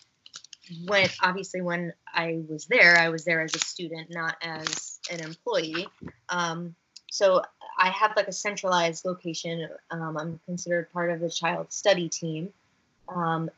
when 0.87 1.09
obviously 1.23 1.61
when 1.61 1.93
I 2.13 2.41
was 2.49 2.67
there, 2.67 2.99
I 2.99 3.09
was 3.09 3.25
there 3.25 3.41
as 3.41 3.55
a 3.55 3.59
student, 3.59 4.09
not 4.11 4.37
as 4.43 5.01
an 5.11 5.21
employee. 5.21 5.89
Um, 6.29 6.75
so 7.11 7.43
I 7.79 7.91
have 7.91 8.13
like 8.17 8.29
a 8.29 8.33
centralized 8.33 9.05
location. 9.05 9.69
Um, 9.91 10.17
I'm 10.17 10.41
considered 10.45 10.93
part 10.93 11.11
of 11.11 11.21
the 11.21 11.31
child 11.31 11.73
study 11.73 12.09
team. 12.09 12.53
Um, 13.09 13.51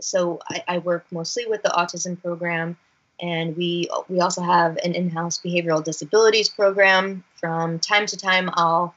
so 0.00 0.40
I, 0.48 0.64
I, 0.66 0.78
work 0.78 1.04
mostly 1.10 1.46
with 1.46 1.62
the 1.62 1.68
autism 1.68 2.20
program, 2.20 2.76
and 3.20 3.56
we 3.56 3.88
we 4.08 4.20
also 4.20 4.42
have 4.42 4.76
an 4.78 4.94
in-house 4.94 5.40
behavioral 5.44 5.82
disabilities 5.82 6.48
program. 6.48 7.24
From 7.36 7.78
time 7.78 8.06
to 8.06 8.16
time, 8.16 8.50
I'll 8.54 8.94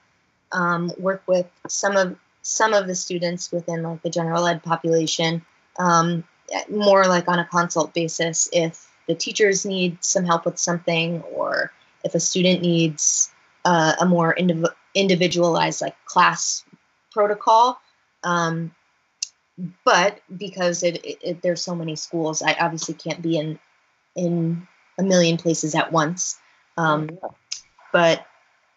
um, 0.51 0.91
work 0.97 1.23
with 1.27 1.47
some 1.67 1.95
of 1.95 2.17
some 2.41 2.73
of 2.73 2.87
the 2.87 2.95
students 2.95 3.51
within 3.51 3.83
like 3.83 4.01
the 4.01 4.09
general 4.09 4.47
ed 4.47 4.63
population, 4.63 5.45
um, 5.79 6.23
more 6.69 7.05
like 7.05 7.27
on 7.27 7.39
a 7.39 7.45
consult 7.45 7.93
basis. 7.93 8.49
If 8.53 8.89
the 9.07 9.15
teachers 9.15 9.65
need 9.65 10.03
some 10.03 10.25
help 10.25 10.45
with 10.45 10.57
something, 10.57 11.21
or 11.23 11.71
if 12.03 12.15
a 12.15 12.19
student 12.19 12.61
needs 12.61 13.31
uh, 13.65 13.93
a 13.99 14.05
more 14.05 14.33
indiv- 14.35 14.73
individualized 14.95 15.81
like 15.81 15.95
class 16.05 16.63
protocol. 17.11 17.79
Um, 18.23 18.71
but 19.83 20.19
because 20.37 20.83
it, 20.83 21.03
it, 21.03 21.17
it, 21.21 21.41
there's 21.41 21.63
so 21.63 21.75
many 21.75 21.95
schools, 21.95 22.41
I 22.41 22.53
obviously 22.53 22.93
can't 22.93 23.21
be 23.21 23.37
in 23.37 23.59
in 24.17 24.67
a 24.97 25.03
million 25.03 25.37
places 25.37 25.75
at 25.75 25.91
once. 25.91 26.39
Um, 26.75 27.09
but 27.93 28.25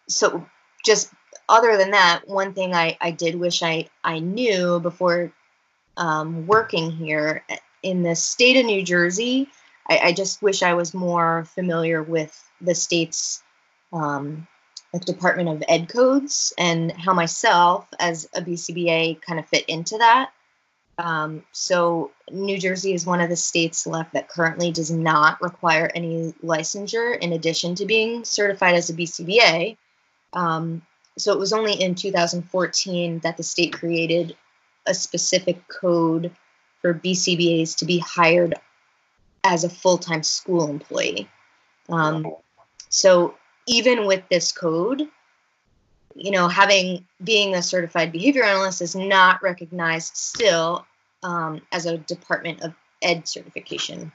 so 0.07 0.45
just 0.85 1.11
other 1.49 1.77
than 1.77 1.91
that, 1.91 2.21
one 2.27 2.53
thing 2.53 2.73
I, 2.73 2.97
I 3.01 3.11
did 3.11 3.35
wish 3.35 3.61
I, 3.61 3.89
I 4.03 4.19
knew 4.19 4.79
before 4.79 5.33
um, 5.97 6.47
working 6.47 6.91
here 6.91 7.43
in 7.83 8.03
the 8.03 8.15
state 8.15 8.57
of 8.57 8.65
New 8.65 8.83
Jersey, 8.83 9.49
I, 9.89 9.99
I, 9.99 10.13
just 10.13 10.41
wish 10.41 10.63
I 10.63 10.73
was 10.73 10.93
more 10.93 11.45
familiar 11.45 12.01
with 12.01 12.41
the 12.61 12.73
state's 12.73 13.43
um, 13.91 14.47
like 14.93 15.05
Department 15.05 15.49
of 15.49 15.63
Ed 15.67 15.89
codes 15.89 16.53
and 16.57 16.91
how 16.91 17.13
myself 17.13 17.87
as 17.99 18.29
a 18.33 18.41
BCBA 18.41 19.21
kind 19.21 19.39
of 19.39 19.47
fit 19.47 19.65
into 19.67 19.97
that. 19.97 20.31
Um, 20.97 21.43
so 21.51 22.11
New 22.31 22.57
Jersey 22.57 22.93
is 22.93 23.05
one 23.05 23.21
of 23.21 23.29
the 23.29 23.35
states 23.35 23.87
left 23.87 24.13
that 24.13 24.29
currently 24.29 24.71
does 24.71 24.91
not 24.91 25.41
require 25.41 25.89
any 25.93 26.33
licensure 26.43 27.17
in 27.17 27.33
addition 27.33 27.75
to 27.75 27.85
being 27.85 28.23
certified 28.23 28.75
as 28.75 28.89
a 28.89 28.93
BCBA. 28.93 29.77
Um, 30.33 30.81
so 31.17 31.33
it 31.33 31.39
was 31.39 31.53
only 31.53 31.73
in 31.73 31.95
2014 31.95 33.19
that 33.19 33.37
the 33.37 33.43
state 33.43 33.73
created 33.73 34.35
a 34.85 34.93
specific 34.93 35.67
code 35.67 36.31
for 36.81 36.93
BCBAs 36.93 37.77
to 37.77 37.85
be 37.85 37.99
hired 37.99 38.55
as 39.43 39.63
a 39.63 39.69
full-time 39.69 40.23
school 40.23 40.69
employee. 40.69 41.29
Um, 41.89 42.27
so 42.89 43.35
even 43.67 44.05
with 44.05 44.23
this 44.29 44.51
code, 44.51 45.07
you 46.15 46.31
know, 46.31 46.47
having 46.47 47.05
being 47.23 47.55
a 47.55 47.61
certified 47.61 48.11
behavior 48.11 48.43
analyst 48.43 48.81
is 48.81 48.95
not 48.95 49.41
recognized 49.41 50.15
still 50.15 50.85
um, 51.23 51.61
as 51.71 51.85
a 51.85 51.97
Department 51.97 52.61
of 52.61 52.73
Ed 53.01 53.27
certification, 53.27 54.11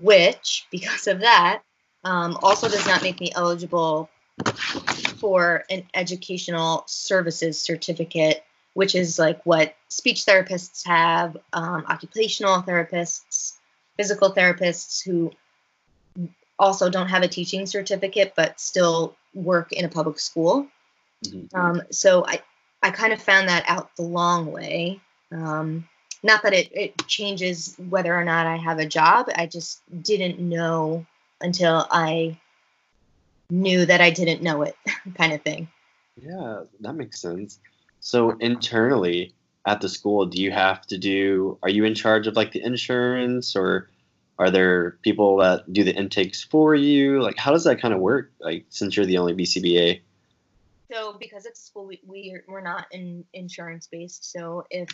which, 0.00 0.66
because 0.70 1.06
of 1.06 1.20
that, 1.20 1.62
um, 2.04 2.38
also 2.42 2.68
does 2.68 2.86
not 2.86 3.02
make 3.02 3.20
me 3.20 3.30
eligible 3.34 4.08
for 5.18 5.64
an 5.68 5.84
educational 5.94 6.84
services 6.86 7.60
certificate, 7.60 8.42
which 8.74 8.94
is 8.94 9.18
like 9.18 9.44
what 9.44 9.74
speech 9.88 10.24
therapists 10.24 10.86
have, 10.86 11.36
um, 11.52 11.84
occupational 11.88 12.62
therapists, 12.62 13.54
physical 13.96 14.32
therapists 14.32 15.04
who 15.04 15.30
also 16.58 16.90
don't 16.90 17.08
have 17.08 17.22
a 17.22 17.28
teaching 17.28 17.66
certificate 17.66 18.34
but 18.36 18.60
still 18.60 19.16
work 19.34 19.72
in 19.72 19.84
a 19.84 19.88
public 19.88 20.18
school. 20.18 20.66
Mm-hmm. 21.26 21.56
Um, 21.58 21.82
so 21.90 22.24
I, 22.26 22.42
I 22.82 22.90
kind 22.90 23.12
of 23.12 23.20
found 23.20 23.48
that 23.48 23.64
out 23.68 23.94
the 23.96 24.02
long 24.02 24.50
way. 24.52 25.00
Um, 25.32 25.88
not 26.22 26.42
that 26.42 26.52
it, 26.52 26.70
it 26.72 27.06
changes 27.06 27.76
whether 27.88 28.14
or 28.14 28.24
not 28.24 28.46
I 28.46 28.56
have 28.56 28.78
a 28.78 28.86
job. 28.86 29.28
I 29.34 29.46
just 29.46 29.80
didn't 30.02 30.38
know 30.38 31.06
until 31.40 31.86
I 31.90 32.38
knew 33.48 33.86
that 33.86 34.00
I 34.00 34.10
didn't 34.10 34.42
know 34.42 34.62
it, 34.62 34.76
kind 35.14 35.32
of 35.32 35.42
thing. 35.42 35.68
Yeah, 36.20 36.64
that 36.80 36.94
makes 36.94 37.20
sense. 37.20 37.58
So 38.00 38.30
internally 38.38 39.34
at 39.66 39.80
the 39.80 39.88
school, 39.88 40.26
do 40.26 40.40
you 40.40 40.50
have 40.50 40.86
to 40.88 40.98
do? 40.98 41.58
Are 41.62 41.68
you 41.68 41.84
in 41.84 41.94
charge 41.94 42.26
of 42.26 42.36
like 42.36 42.52
the 42.52 42.62
insurance, 42.62 43.56
or 43.56 43.90
are 44.38 44.50
there 44.50 44.92
people 45.02 45.38
that 45.38 45.70
do 45.72 45.84
the 45.84 45.94
intakes 45.94 46.42
for 46.42 46.74
you? 46.74 47.20
Like, 47.22 47.36
how 47.36 47.52
does 47.52 47.64
that 47.64 47.80
kind 47.80 47.92
of 47.92 48.00
work? 48.00 48.32
Like, 48.40 48.66
since 48.70 48.96
you're 48.96 49.06
the 49.06 49.18
only 49.18 49.34
BCBA. 49.34 50.00
So, 50.90 51.16
because 51.18 51.46
it's 51.46 51.60
a 51.60 51.62
school, 51.62 51.86
we, 51.86 52.00
we 52.06 52.40
we're 52.48 52.60
not 52.60 52.86
in 52.90 53.24
insurance 53.32 53.86
based. 53.86 54.32
So, 54.32 54.66
if 54.70 54.88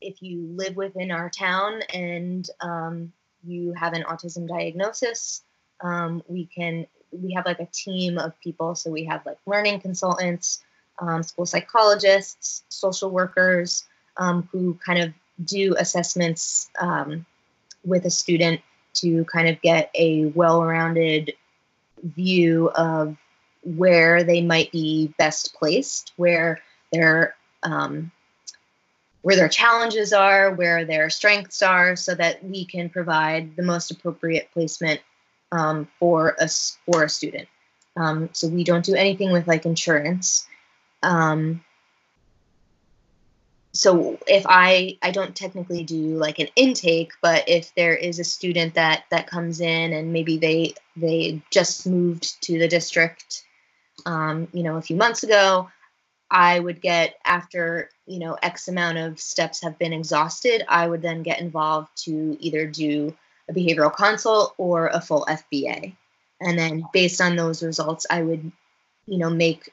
if 0.00 0.22
you 0.22 0.46
live 0.54 0.76
within 0.76 1.10
our 1.10 1.28
town 1.28 1.82
and 1.92 2.48
um, 2.60 3.12
you 3.44 3.72
have 3.74 3.92
an 3.92 4.04
autism 4.04 4.48
diagnosis, 4.48 5.42
um, 5.80 6.22
we 6.28 6.46
can 6.46 6.86
we 7.10 7.32
have 7.32 7.46
like 7.46 7.60
a 7.60 7.66
team 7.66 8.18
of 8.18 8.38
people. 8.40 8.74
So 8.74 8.90
we 8.90 9.04
have 9.04 9.24
like 9.24 9.38
learning 9.46 9.80
consultants, 9.80 10.62
um, 10.98 11.22
school 11.22 11.46
psychologists, 11.46 12.64
social 12.68 13.10
workers 13.10 13.84
um, 14.16 14.48
who 14.52 14.78
kind 14.84 15.00
of 15.00 15.12
do 15.44 15.74
assessments 15.78 16.68
um, 16.78 17.24
with 17.84 18.04
a 18.04 18.10
student 18.10 18.60
to 18.94 19.24
kind 19.26 19.48
of 19.48 19.60
get 19.62 19.90
a 19.94 20.26
well-rounded 20.26 21.32
view 22.02 22.68
of 22.70 23.16
where 23.76 24.24
they 24.24 24.40
might 24.40 24.72
be 24.72 25.12
best 25.18 25.54
placed, 25.54 26.12
where 26.16 26.60
their 26.92 27.34
um, 27.62 28.10
where 29.22 29.36
their 29.36 29.48
challenges 29.48 30.12
are, 30.12 30.52
where 30.52 30.84
their 30.84 31.10
strengths 31.10 31.60
are, 31.62 31.96
so 31.96 32.14
that 32.14 32.42
we 32.44 32.64
can 32.64 32.88
provide 32.88 33.56
the 33.56 33.62
most 33.62 33.90
appropriate 33.90 34.48
placement 34.52 35.00
um, 35.52 35.88
for 35.98 36.36
a 36.38 36.48
for 36.86 37.04
a 37.04 37.08
student. 37.08 37.48
Um, 37.96 38.30
so 38.32 38.48
we 38.48 38.64
don't 38.64 38.84
do 38.84 38.94
anything 38.94 39.32
with 39.32 39.48
like 39.48 39.66
insurance. 39.66 40.46
Um, 41.02 41.64
so 43.72 44.18
if 44.26 44.44
I 44.48 44.98
I 45.02 45.10
don't 45.10 45.36
technically 45.36 45.84
do 45.84 46.16
like 46.16 46.38
an 46.38 46.48
intake, 46.56 47.12
but 47.22 47.48
if 47.48 47.74
there 47.74 47.94
is 47.94 48.18
a 48.18 48.24
student 48.24 48.74
that 48.74 49.04
that 49.10 49.26
comes 49.26 49.60
in 49.60 49.92
and 49.92 50.12
maybe 50.12 50.38
they 50.38 50.74
they 50.96 51.42
just 51.50 51.86
moved 51.86 52.42
to 52.42 52.58
the 52.58 52.68
district, 52.68 53.44
um, 54.08 54.48
you 54.54 54.62
know, 54.62 54.76
a 54.76 54.82
few 54.82 54.96
months 54.96 55.22
ago, 55.22 55.68
I 56.30 56.58
would 56.58 56.80
get 56.80 57.16
after 57.24 57.90
you 58.06 58.18
know 58.18 58.38
X 58.42 58.66
amount 58.68 58.98
of 58.98 59.20
steps 59.20 59.62
have 59.62 59.78
been 59.78 59.92
exhausted, 59.92 60.64
I 60.66 60.88
would 60.88 61.02
then 61.02 61.22
get 61.22 61.40
involved 61.40 61.90
to 62.04 62.36
either 62.40 62.66
do 62.66 63.14
a 63.48 63.52
behavioral 63.52 63.94
consult 63.94 64.54
or 64.56 64.88
a 64.88 65.00
full 65.00 65.26
FBA, 65.28 65.94
and 66.40 66.58
then 66.58 66.84
based 66.92 67.20
on 67.20 67.36
those 67.36 67.62
results, 67.62 68.06
I 68.08 68.22
would 68.22 68.50
you 69.06 69.18
know 69.18 69.28
make 69.28 69.70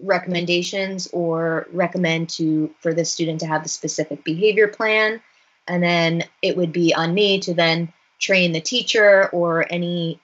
recommendations 0.00 1.08
or 1.12 1.66
recommend 1.72 2.28
to 2.30 2.72
for 2.80 2.94
the 2.94 3.04
student 3.04 3.40
to 3.40 3.46
have 3.46 3.64
the 3.64 3.68
specific 3.68 4.22
behavior 4.22 4.68
plan. 4.68 5.20
And 5.68 5.82
then 5.82 6.24
it 6.40 6.56
would 6.56 6.72
be 6.72 6.92
on 6.94 7.14
me 7.14 7.40
to 7.40 7.54
then 7.54 7.92
train 8.18 8.52
the 8.52 8.60
teacher 8.60 9.28
or 9.28 9.66
any 9.70 10.20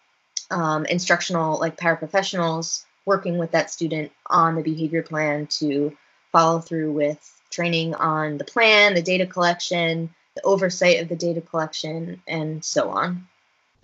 um, 0.50 0.84
instructional 0.86 1.58
like 1.60 1.76
paraprofessionals 1.76 2.84
working 3.08 3.38
with 3.38 3.50
that 3.50 3.70
student 3.70 4.12
on 4.26 4.54
the 4.54 4.62
behavior 4.62 5.02
plan 5.02 5.46
to 5.46 5.96
follow 6.30 6.60
through 6.60 6.92
with 6.92 7.40
training 7.50 7.94
on 7.94 8.38
the 8.38 8.44
plan 8.44 8.94
the 8.94 9.02
data 9.02 9.26
collection 9.26 10.10
the 10.36 10.42
oversight 10.42 11.00
of 11.00 11.08
the 11.08 11.16
data 11.16 11.40
collection 11.40 12.22
and 12.28 12.64
so 12.64 12.90
on 12.90 13.26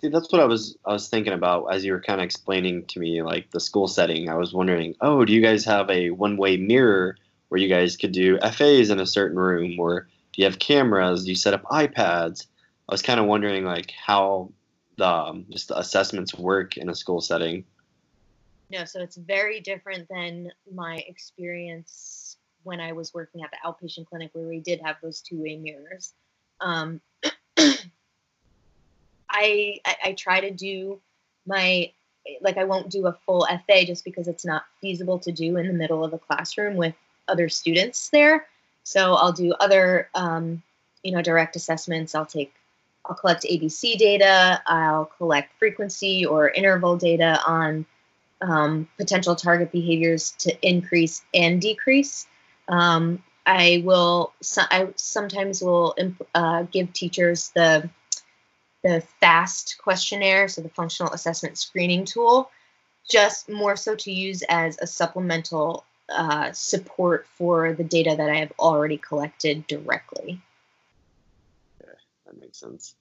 See, 0.01 0.09
that's 0.09 0.31
what 0.31 0.41
I 0.41 0.45
was 0.45 0.77
I 0.85 0.93
was 0.93 1.07
thinking 1.07 1.33
about 1.33 1.65
as 1.73 1.83
you 1.83 1.93
were 1.93 2.01
kind 2.01 2.19
of 2.19 2.25
explaining 2.25 2.85
to 2.87 2.99
me 2.99 3.21
like 3.23 3.49
the 3.51 3.59
school 3.59 3.87
setting. 3.87 4.29
I 4.29 4.35
was 4.35 4.53
wondering, 4.53 4.93
oh, 5.01 5.25
do 5.25 5.33
you 5.33 5.41
guys 5.41 5.63
have 5.65 5.89
a 5.89 6.11
one-way 6.11 6.57
mirror 6.57 7.17
where 7.49 7.61
you 7.61 7.69
guys 7.69 7.95
could 7.95 8.11
do 8.11 8.37
FAs 8.39 8.89
in 8.89 8.99
a 8.99 9.05
certain 9.05 9.37
room, 9.37 9.79
or 9.79 10.01
do 10.33 10.41
you 10.41 10.45
have 10.45 10.59
cameras? 10.59 11.23
Do 11.23 11.29
you 11.29 11.35
set 11.35 11.53
up 11.53 11.63
iPads? 11.63 12.45
I 12.89 12.93
was 12.93 13.01
kind 13.01 13.19
of 13.19 13.25
wondering 13.25 13.63
like 13.63 13.91
how 13.91 14.51
the 14.97 15.07
um, 15.07 15.45
just 15.49 15.69
the 15.69 15.79
assessments 15.79 16.35
work 16.35 16.77
in 16.77 16.89
a 16.89 16.95
school 16.95 17.21
setting. 17.21 17.65
No, 18.71 18.85
so 18.85 19.01
it's 19.01 19.15
very 19.15 19.59
different 19.59 20.07
than 20.09 20.51
my 20.73 21.03
experience 21.07 22.37
when 22.63 22.79
I 22.79 22.93
was 22.93 23.13
working 23.13 23.43
at 23.43 23.51
the 23.51 23.57
outpatient 23.65 24.07
clinic 24.07 24.31
where 24.33 24.47
we 24.47 24.59
did 24.59 24.81
have 24.81 24.95
those 25.01 25.21
two-way 25.21 25.57
mirrors. 25.57 26.13
Um, 26.59 26.99
I, 27.57 27.75
I, 29.29 29.79
I 30.03 30.13
try 30.13 30.41
to 30.41 30.51
do 30.51 30.99
my 31.45 31.91
like 32.41 32.57
I 32.57 32.63
won't 32.63 32.89
do 32.89 33.05
a 33.05 33.13
full 33.25 33.47
FA 33.67 33.85
just 33.85 34.03
because 34.03 34.27
it's 34.27 34.45
not 34.45 34.65
feasible 34.81 35.19
to 35.19 35.31
do 35.31 35.57
in 35.57 35.67
the 35.67 35.73
middle 35.73 36.03
of 36.03 36.13
a 36.13 36.17
classroom 36.17 36.75
with 36.75 36.95
other 37.27 37.49
students 37.49 38.09
there. 38.09 38.47
So 38.83 39.13
I'll 39.13 39.31
do 39.31 39.53
other 39.59 40.09
um, 40.15 40.63
you 41.03 41.11
know 41.11 41.21
direct 41.21 41.55
assessments. 41.55 42.15
I'll 42.15 42.25
take 42.25 42.53
I'll 43.05 43.15
collect 43.15 43.43
ABC 43.43 43.97
data, 43.97 44.61
I'll 44.65 45.05
collect 45.05 45.53
frequency 45.59 46.25
or 46.25 46.49
interval 46.49 46.97
data 46.97 47.39
on 47.45 47.85
um, 48.41 48.87
potential 48.97 49.35
target 49.35 49.71
behaviors 49.71 50.31
to 50.39 50.67
increase 50.67 51.23
and 51.33 51.61
decrease. 51.61 52.27
Um, 52.67 53.23
I 53.45 53.83
will. 53.85 54.33
So, 54.41 54.63
I 54.69 54.89
sometimes 54.95 55.61
will 55.61 55.95
uh, 56.33 56.63
give 56.63 56.93
teachers 56.93 57.51
the 57.55 57.89
the 58.83 59.01
FAST 59.19 59.77
questionnaire, 59.79 60.47
so 60.47 60.61
the 60.61 60.69
functional 60.69 61.11
assessment 61.11 61.57
screening 61.57 62.05
tool, 62.05 62.51
just 63.09 63.49
more 63.49 63.75
so 63.75 63.95
to 63.95 64.11
use 64.11 64.43
as 64.47 64.77
a 64.79 64.87
supplemental 64.87 65.85
uh, 66.09 66.51
support 66.51 67.25
for 67.35 67.73
the 67.73 67.83
data 67.83 68.15
that 68.15 68.29
I 68.29 68.37
have 68.37 68.53
already 68.59 68.97
collected 68.97 69.65
directly. 69.67 70.39
Okay, 71.81 71.91
that 72.25 72.39
makes 72.39 72.59
sense. 72.59 72.95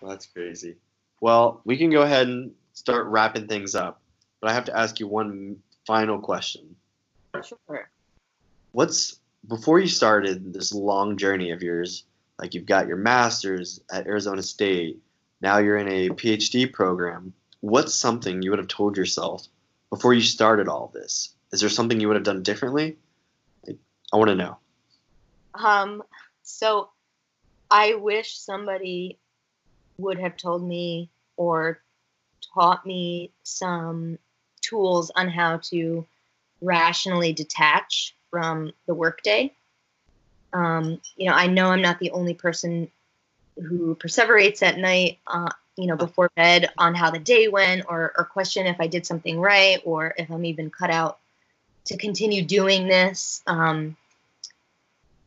Well, 0.00 0.10
that's 0.10 0.26
crazy. 0.26 0.76
Well, 1.22 1.60
we 1.64 1.76
can 1.76 1.90
go 1.90 2.02
ahead 2.02 2.26
and 2.26 2.52
start 2.72 3.06
wrapping 3.06 3.46
things 3.46 3.76
up, 3.76 4.02
but 4.40 4.50
I 4.50 4.54
have 4.54 4.64
to 4.64 4.76
ask 4.76 4.98
you 4.98 5.06
one 5.06 5.62
final 5.86 6.18
question. 6.18 6.74
Sure. 7.44 7.88
What's 8.72 9.20
before 9.46 9.78
you 9.78 9.86
started 9.86 10.52
this 10.52 10.74
long 10.74 11.16
journey 11.16 11.52
of 11.52 11.62
yours? 11.62 12.02
Like 12.40 12.54
you've 12.54 12.66
got 12.66 12.88
your 12.88 12.96
master's 12.96 13.80
at 13.88 14.08
Arizona 14.08 14.42
State, 14.42 15.00
now 15.40 15.58
you're 15.58 15.76
in 15.76 15.86
a 15.86 16.08
PhD 16.08 16.72
program. 16.72 17.32
What's 17.60 17.94
something 17.94 18.42
you 18.42 18.50
would 18.50 18.58
have 18.58 18.66
told 18.66 18.96
yourself 18.96 19.46
before 19.90 20.14
you 20.14 20.22
started 20.22 20.66
all 20.66 20.90
this? 20.92 21.36
Is 21.52 21.60
there 21.60 21.70
something 21.70 22.00
you 22.00 22.08
would 22.08 22.16
have 22.16 22.24
done 22.24 22.42
differently? 22.42 22.96
I 23.68 24.16
want 24.16 24.30
to 24.30 24.34
know. 24.34 24.58
Um, 25.54 26.02
so 26.42 26.90
I 27.70 27.94
wish 27.94 28.36
somebody 28.36 29.18
would 29.98 30.18
have 30.18 30.36
told 30.36 30.66
me 30.66 31.10
or 31.36 31.80
taught 32.54 32.84
me 32.84 33.30
some 33.42 34.18
tools 34.60 35.10
on 35.14 35.28
how 35.28 35.58
to 35.58 36.06
rationally 36.60 37.32
detach 37.32 38.14
from 38.30 38.72
the 38.86 38.94
workday. 38.94 39.52
Um, 40.52 41.00
you 41.16 41.28
know, 41.28 41.34
I 41.34 41.46
know 41.46 41.68
I'm 41.68 41.82
not 41.82 41.98
the 41.98 42.10
only 42.10 42.34
person 42.34 42.90
who 43.56 43.94
perseverates 43.96 44.62
at 44.62 44.78
night, 44.78 45.18
uh, 45.26 45.50
you 45.76 45.86
know, 45.86 45.96
before 45.96 46.30
bed 46.36 46.70
on 46.78 46.94
how 46.94 47.10
the 47.10 47.18
day 47.18 47.48
went, 47.48 47.86
or, 47.88 48.12
or 48.16 48.24
question 48.24 48.66
if 48.66 48.80
I 48.80 48.86
did 48.86 49.06
something 49.06 49.40
right, 49.40 49.80
or 49.84 50.14
if 50.16 50.30
I'm 50.30 50.44
even 50.44 50.70
cut 50.70 50.90
out 50.90 51.18
to 51.86 51.96
continue 51.96 52.44
doing 52.44 52.86
this. 52.86 53.42
Um, 53.46 53.96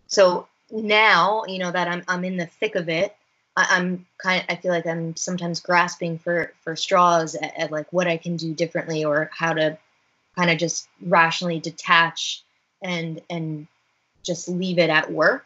so 0.07 0.47
now, 0.71 1.43
you 1.47 1.59
know, 1.59 1.71
that 1.71 1.87
I'm 1.87 2.03
I'm 2.07 2.23
in 2.23 2.37
the 2.37 2.45
thick 2.45 2.75
of 2.75 2.89
it, 2.89 3.15
I, 3.57 3.77
am 3.77 4.05
kind 4.17 4.41
of, 4.41 4.45
I 4.49 4.59
feel 4.59 4.71
like 4.71 4.85
I'm 4.85 5.15
sometimes 5.15 5.59
grasping 5.61 6.19
for 6.19 6.53
for 6.63 6.75
straws 6.75 7.35
at, 7.35 7.57
at 7.57 7.71
like 7.71 7.91
what 7.93 8.07
I 8.07 8.17
can 8.17 8.35
do 8.35 8.53
differently 8.53 9.05
or 9.05 9.29
how 9.33 9.53
to 9.53 9.77
kind 10.35 10.51
of 10.51 10.57
just 10.57 10.87
rationally 11.01 11.59
detach 11.59 12.43
and 12.81 13.21
and 13.29 13.67
just 14.23 14.49
leave 14.49 14.79
it 14.79 14.89
at 14.89 15.11
work. 15.11 15.45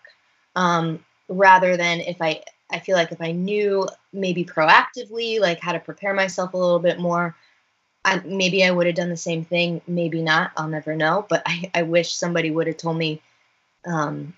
Um, 0.56 1.04
rather 1.30 1.78
than 1.78 2.02
if 2.02 2.22
I 2.22 2.43
I 2.72 2.80
feel 2.80 2.95
like 2.95 3.12
if 3.12 3.22
I 3.22 3.32
knew 3.32 3.88
maybe 4.12 4.43
proactively 4.43 5.39
like 5.39 5.60
how 5.60 5.72
to 5.72 5.80
prepare 5.80 6.13
myself 6.13 6.54
a 6.54 6.58
little 6.58 6.80
bit 6.80 7.00
more 7.00 7.36
I, 8.04 8.19
maybe 8.26 8.63
I 8.63 8.72
would 8.72 8.88
have 8.88 8.95
done 8.95 9.10
the 9.10 9.17
same 9.17 9.45
thing 9.45 9.82
maybe 9.88 10.22
not 10.22 10.52
I'll 10.58 10.67
never 10.67 10.95
know 10.95 11.26
but 11.30 11.43
I, 11.45 11.72
I 11.74 11.84
wish 11.84 12.13
somebody 12.13 12.50
would 12.50 12.67
have 12.67 12.78
told 12.78 12.98
me 12.98 13.22
um, 13.86 14.34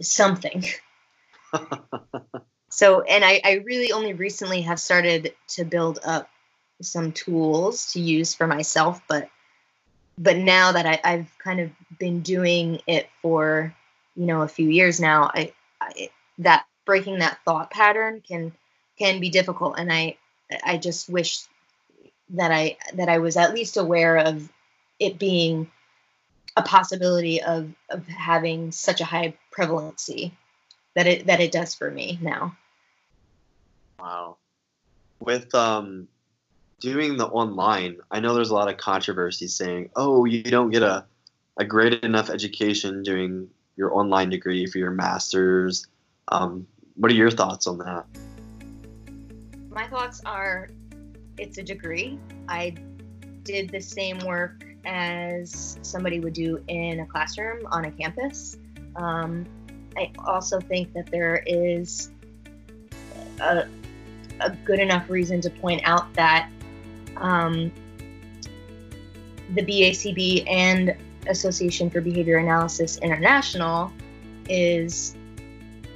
something 0.00 0.64
so, 2.70 3.02
and 3.02 3.24
I, 3.24 3.40
I 3.44 3.52
really 3.64 3.92
only 3.92 4.14
recently 4.14 4.62
have 4.62 4.80
started 4.80 5.34
to 5.48 5.64
build 5.64 5.98
up 6.04 6.28
some 6.82 7.12
tools 7.12 7.92
to 7.92 8.00
use 8.00 8.34
for 8.34 8.46
myself, 8.46 9.00
but 9.08 9.28
but 10.18 10.36
now 10.36 10.72
that 10.72 10.84
I, 10.86 11.00
I've 11.02 11.38
kind 11.38 11.60
of 11.60 11.70
been 11.98 12.20
doing 12.20 12.80
it 12.86 13.08
for 13.22 13.74
you 14.16 14.26
know 14.26 14.42
a 14.42 14.48
few 14.48 14.68
years 14.68 15.00
now, 15.00 15.30
I, 15.34 15.52
I 15.80 16.10
that 16.38 16.66
breaking 16.84 17.18
that 17.18 17.38
thought 17.44 17.70
pattern 17.70 18.22
can 18.26 18.52
can 18.98 19.20
be 19.20 19.30
difficult, 19.30 19.78
and 19.78 19.92
I 19.92 20.16
I 20.64 20.76
just 20.76 21.08
wish 21.08 21.42
that 22.30 22.52
I 22.52 22.76
that 22.94 23.08
I 23.08 23.18
was 23.18 23.36
at 23.36 23.54
least 23.54 23.76
aware 23.76 24.16
of 24.16 24.48
it 24.98 25.18
being 25.18 25.70
a 26.56 26.62
possibility 26.62 27.42
of 27.42 27.72
of 27.88 28.06
having 28.06 28.72
such 28.72 29.00
a 29.00 29.04
high 29.04 29.34
prevalency 29.50 30.32
that 31.00 31.06
it 31.06 31.26
that 31.26 31.40
it 31.40 31.50
does 31.50 31.74
for 31.74 31.90
me 31.90 32.18
now. 32.20 32.54
Wow. 33.98 34.36
With 35.18 35.54
um 35.54 36.08
doing 36.78 37.16
the 37.16 37.26
online, 37.26 37.96
I 38.10 38.20
know 38.20 38.34
there's 38.34 38.50
a 38.50 38.54
lot 38.54 38.68
of 38.68 38.76
controversy 38.76 39.46
saying, 39.46 39.90
"Oh, 39.96 40.26
you 40.26 40.42
don't 40.42 40.70
get 40.70 40.82
a 40.82 41.06
a 41.56 41.64
great 41.64 42.04
enough 42.04 42.28
education 42.28 43.02
doing 43.02 43.48
your 43.76 43.94
online 43.94 44.28
degree 44.28 44.66
for 44.66 44.76
your 44.76 44.90
masters." 44.90 45.86
Um, 46.28 46.66
what 46.96 47.10
are 47.10 47.14
your 47.14 47.30
thoughts 47.30 47.66
on 47.66 47.78
that? 47.78 48.04
My 49.70 49.86
thoughts 49.88 50.20
are, 50.26 50.68
it's 51.38 51.56
a 51.56 51.62
degree. 51.62 52.18
I 52.46 52.74
did 53.42 53.70
the 53.70 53.80
same 53.80 54.18
work 54.18 54.64
as 54.84 55.78
somebody 55.80 56.20
would 56.20 56.34
do 56.34 56.62
in 56.68 57.00
a 57.00 57.06
classroom 57.06 57.66
on 57.70 57.86
a 57.86 57.90
campus. 57.90 58.58
Um, 58.96 59.46
I 59.96 60.10
also 60.26 60.60
think 60.60 60.92
that 60.94 61.10
there 61.10 61.42
is 61.46 62.10
a, 63.40 63.66
a 64.40 64.50
good 64.64 64.78
enough 64.78 65.08
reason 65.10 65.40
to 65.42 65.50
point 65.50 65.82
out 65.84 66.12
that 66.14 66.48
um, 67.16 67.72
the 69.54 69.62
BACB 69.62 70.48
and 70.48 70.96
Association 71.26 71.90
for 71.90 72.00
Behavior 72.00 72.38
Analysis 72.38 72.98
International 72.98 73.92
is 74.48 75.16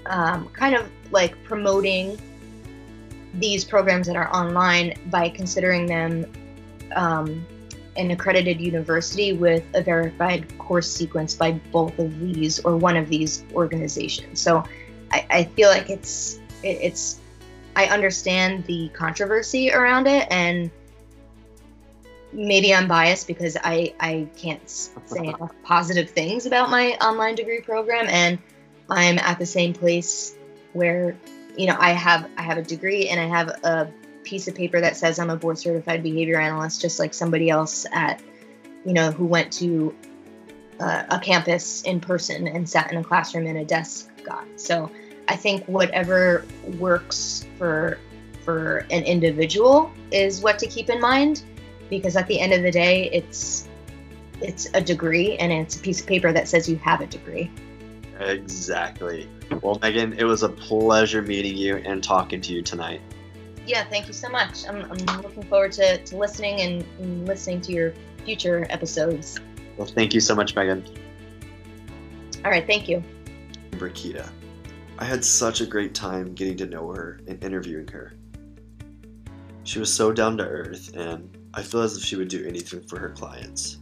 um, 0.07 0.49
kind 0.49 0.75
of 0.75 0.91
like 1.11 1.43
promoting 1.45 2.19
these 3.35 3.65
programs 3.65 4.07
that 4.07 4.17
are 4.17 4.33
online 4.35 4.95
by 5.07 5.29
considering 5.29 5.87
them 5.87 6.31
um, 6.95 7.45
an 7.97 8.11
accredited 8.11 8.61
university 8.61 9.33
with 9.33 9.65
a 9.75 9.83
verified 9.83 10.59
course 10.59 10.91
sequence 10.91 11.35
by 11.35 11.53
both 11.73 11.99
of 11.99 12.19
these 12.21 12.61
or 12.61 12.77
one 12.77 12.97
of 12.97 13.09
these 13.09 13.45
organizations. 13.53 14.41
So 14.41 14.65
I, 15.13 15.27
I 15.31 15.45
feel 15.45 15.69
like 15.69 15.91
it's 15.91 16.41
it, 16.63 16.79
it's 16.81 17.21
I 17.77 17.87
understand 17.87 18.65
the 18.67 18.89
controversy 18.91 19.73
around 19.73 20.07
it 20.07 20.27
and 20.31 20.71
maybe 22.33 22.75
I'm 22.75 22.89
biased 22.89 23.27
because 23.27 23.57
I, 23.63 23.95
I 24.01 24.29
can't 24.37 24.69
say 24.69 24.95
enough 25.17 25.53
positive 25.63 26.11
things 26.11 26.47
about 26.47 26.71
my 26.71 26.93
online 27.01 27.35
degree 27.35 27.61
program 27.61 28.07
and 28.09 28.39
I'm 28.91 29.19
at 29.19 29.39
the 29.39 29.47
same 29.47 29.73
place 29.73 30.37
where 30.73 31.17
you 31.57 31.67
know 31.67 31.77
I 31.79 31.91
have 31.91 32.29
I 32.37 32.43
have 32.43 32.59
a 32.59 32.63
degree 32.63 33.09
and 33.09 33.21
I 33.21 33.27
have 33.27 33.49
a 33.49 33.91
piece 34.25 34.49
of 34.49 34.55
paper 34.55 34.81
that 34.81 34.97
says 34.97 35.19
I'm 35.19 35.31
a 35.31 35.37
board 35.37 35.59
certified 35.59 36.03
behavior 36.03 36.41
analyst, 36.41 36.81
just 36.81 36.99
like 36.99 37.15
somebody 37.15 37.51
else 37.51 37.87
at, 37.93 38.23
you 38.85 38.93
know, 38.93 39.11
who 39.11 39.27
went 39.27 39.53
to 39.55 39.95
uh, 40.81 41.05
a 41.11 41.19
campus 41.21 41.83
in 41.83 42.01
person 42.01 42.49
and 42.49 42.69
sat 42.69 42.91
in 42.91 42.99
a 42.99 43.05
classroom 43.05 43.47
in 43.47 43.59
a 43.59 43.65
desk 43.65 44.11
got. 44.25 44.45
So 44.57 44.91
I 45.29 45.37
think 45.37 45.65
whatever 45.67 46.45
works 46.79 47.47
for 47.59 47.99
for 48.45 48.87
an 48.91 49.03
individual 49.05 49.91
is 50.11 50.43
what 50.43 50.59
to 50.59 50.67
keep 50.67 50.91
in 50.91 51.01
mind, 51.01 51.43
because 51.89 52.15
at 52.15 52.27
the 52.27 52.39
end 52.39 52.53
of 52.53 52.63
the 52.63 52.71
day, 52.71 53.09
it's 53.11 53.69
it's 54.41 54.69
a 54.75 54.81
degree 54.81 55.37
and 55.37 55.53
it's 55.53 55.77
a 55.77 55.79
piece 55.79 56.01
of 56.01 56.07
paper 56.07 56.33
that 56.33 56.49
says 56.49 56.69
you 56.69 56.77
have 56.77 57.01
a 57.01 57.07
degree. 57.07 57.51
Exactly. 58.21 59.29
Well, 59.63 59.79
Meaghan, 59.79 60.19
it 60.19 60.25
was 60.25 60.43
a 60.43 60.49
pleasure 60.49 61.23
meeting 61.23 61.57
you 61.57 61.77
and 61.77 62.03
talking 62.03 62.41
to 62.43 62.53
you 62.53 62.63
tonight 62.63 63.01
yeah, 63.67 63.85
thank 63.85 64.07
you 64.07 64.13
so 64.13 64.29
much. 64.29 64.67
I'm, 64.69 64.91
I'm 64.91 65.23
looking 65.23 65.43
forward 65.45 65.73
to, 65.73 65.99
to 65.99 66.17
listening 66.17 66.61
and, 66.61 66.85
and 66.99 67.27
listening 67.27 67.61
to 67.63 67.73
your 67.73 67.95
future 68.25 68.67
episodes. 68.71 69.39
Well, 69.77 69.87
thank 69.87 70.15
you 70.15 70.21
so 70.21 70.35
much, 70.35 70.55
Meaghan. 70.55 70.87
All 72.45 72.51
right, 72.51 72.67
thank 72.67 72.89
you. 72.89 73.03
Bracchitta. 73.73 74.29
I 74.99 75.05
had 75.05 75.25
such 75.25 75.61
a 75.61 75.67
great 75.67 75.95
time 75.95 76.35
getting 76.35 76.57
to 76.59 76.67
know 76.67 76.89
her 76.93 77.21
and 77.27 77.43
interviewing 77.43 77.89
her. 77.89 78.15
She 79.65 79.79
was 79.79 79.93
so 79.93 80.13
down 80.13 80.37
to 80.39 80.45
earth, 80.45 80.95
and 80.95 81.37
I 81.55 81.63
feel 81.63 81.81
as 81.81 81.97
if 81.97 82.05
she 82.05 82.17
would 82.17 82.29
do 82.29 82.45
anything 82.47 82.83
for 82.83 82.99
her 82.99 83.11
clients. 83.11 83.79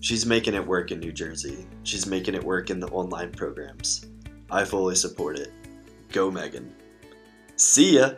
She's 0.00 0.24
making 0.24 0.54
it 0.54 0.66
work 0.66 0.90
in 0.90 1.00
New 1.00 1.12
Jersey. 1.12 1.66
She's 1.82 2.06
making 2.06 2.34
it 2.34 2.42
work 2.42 2.70
in 2.70 2.80
the 2.80 2.88
online 2.88 3.30
programs. 3.30 4.06
I 4.50 4.64
fully 4.64 4.94
support 4.94 5.38
it. 5.38 5.52
Go, 6.12 6.30
Meaghan. 6.30 6.70
See 7.56 7.96
ya! 7.96 8.12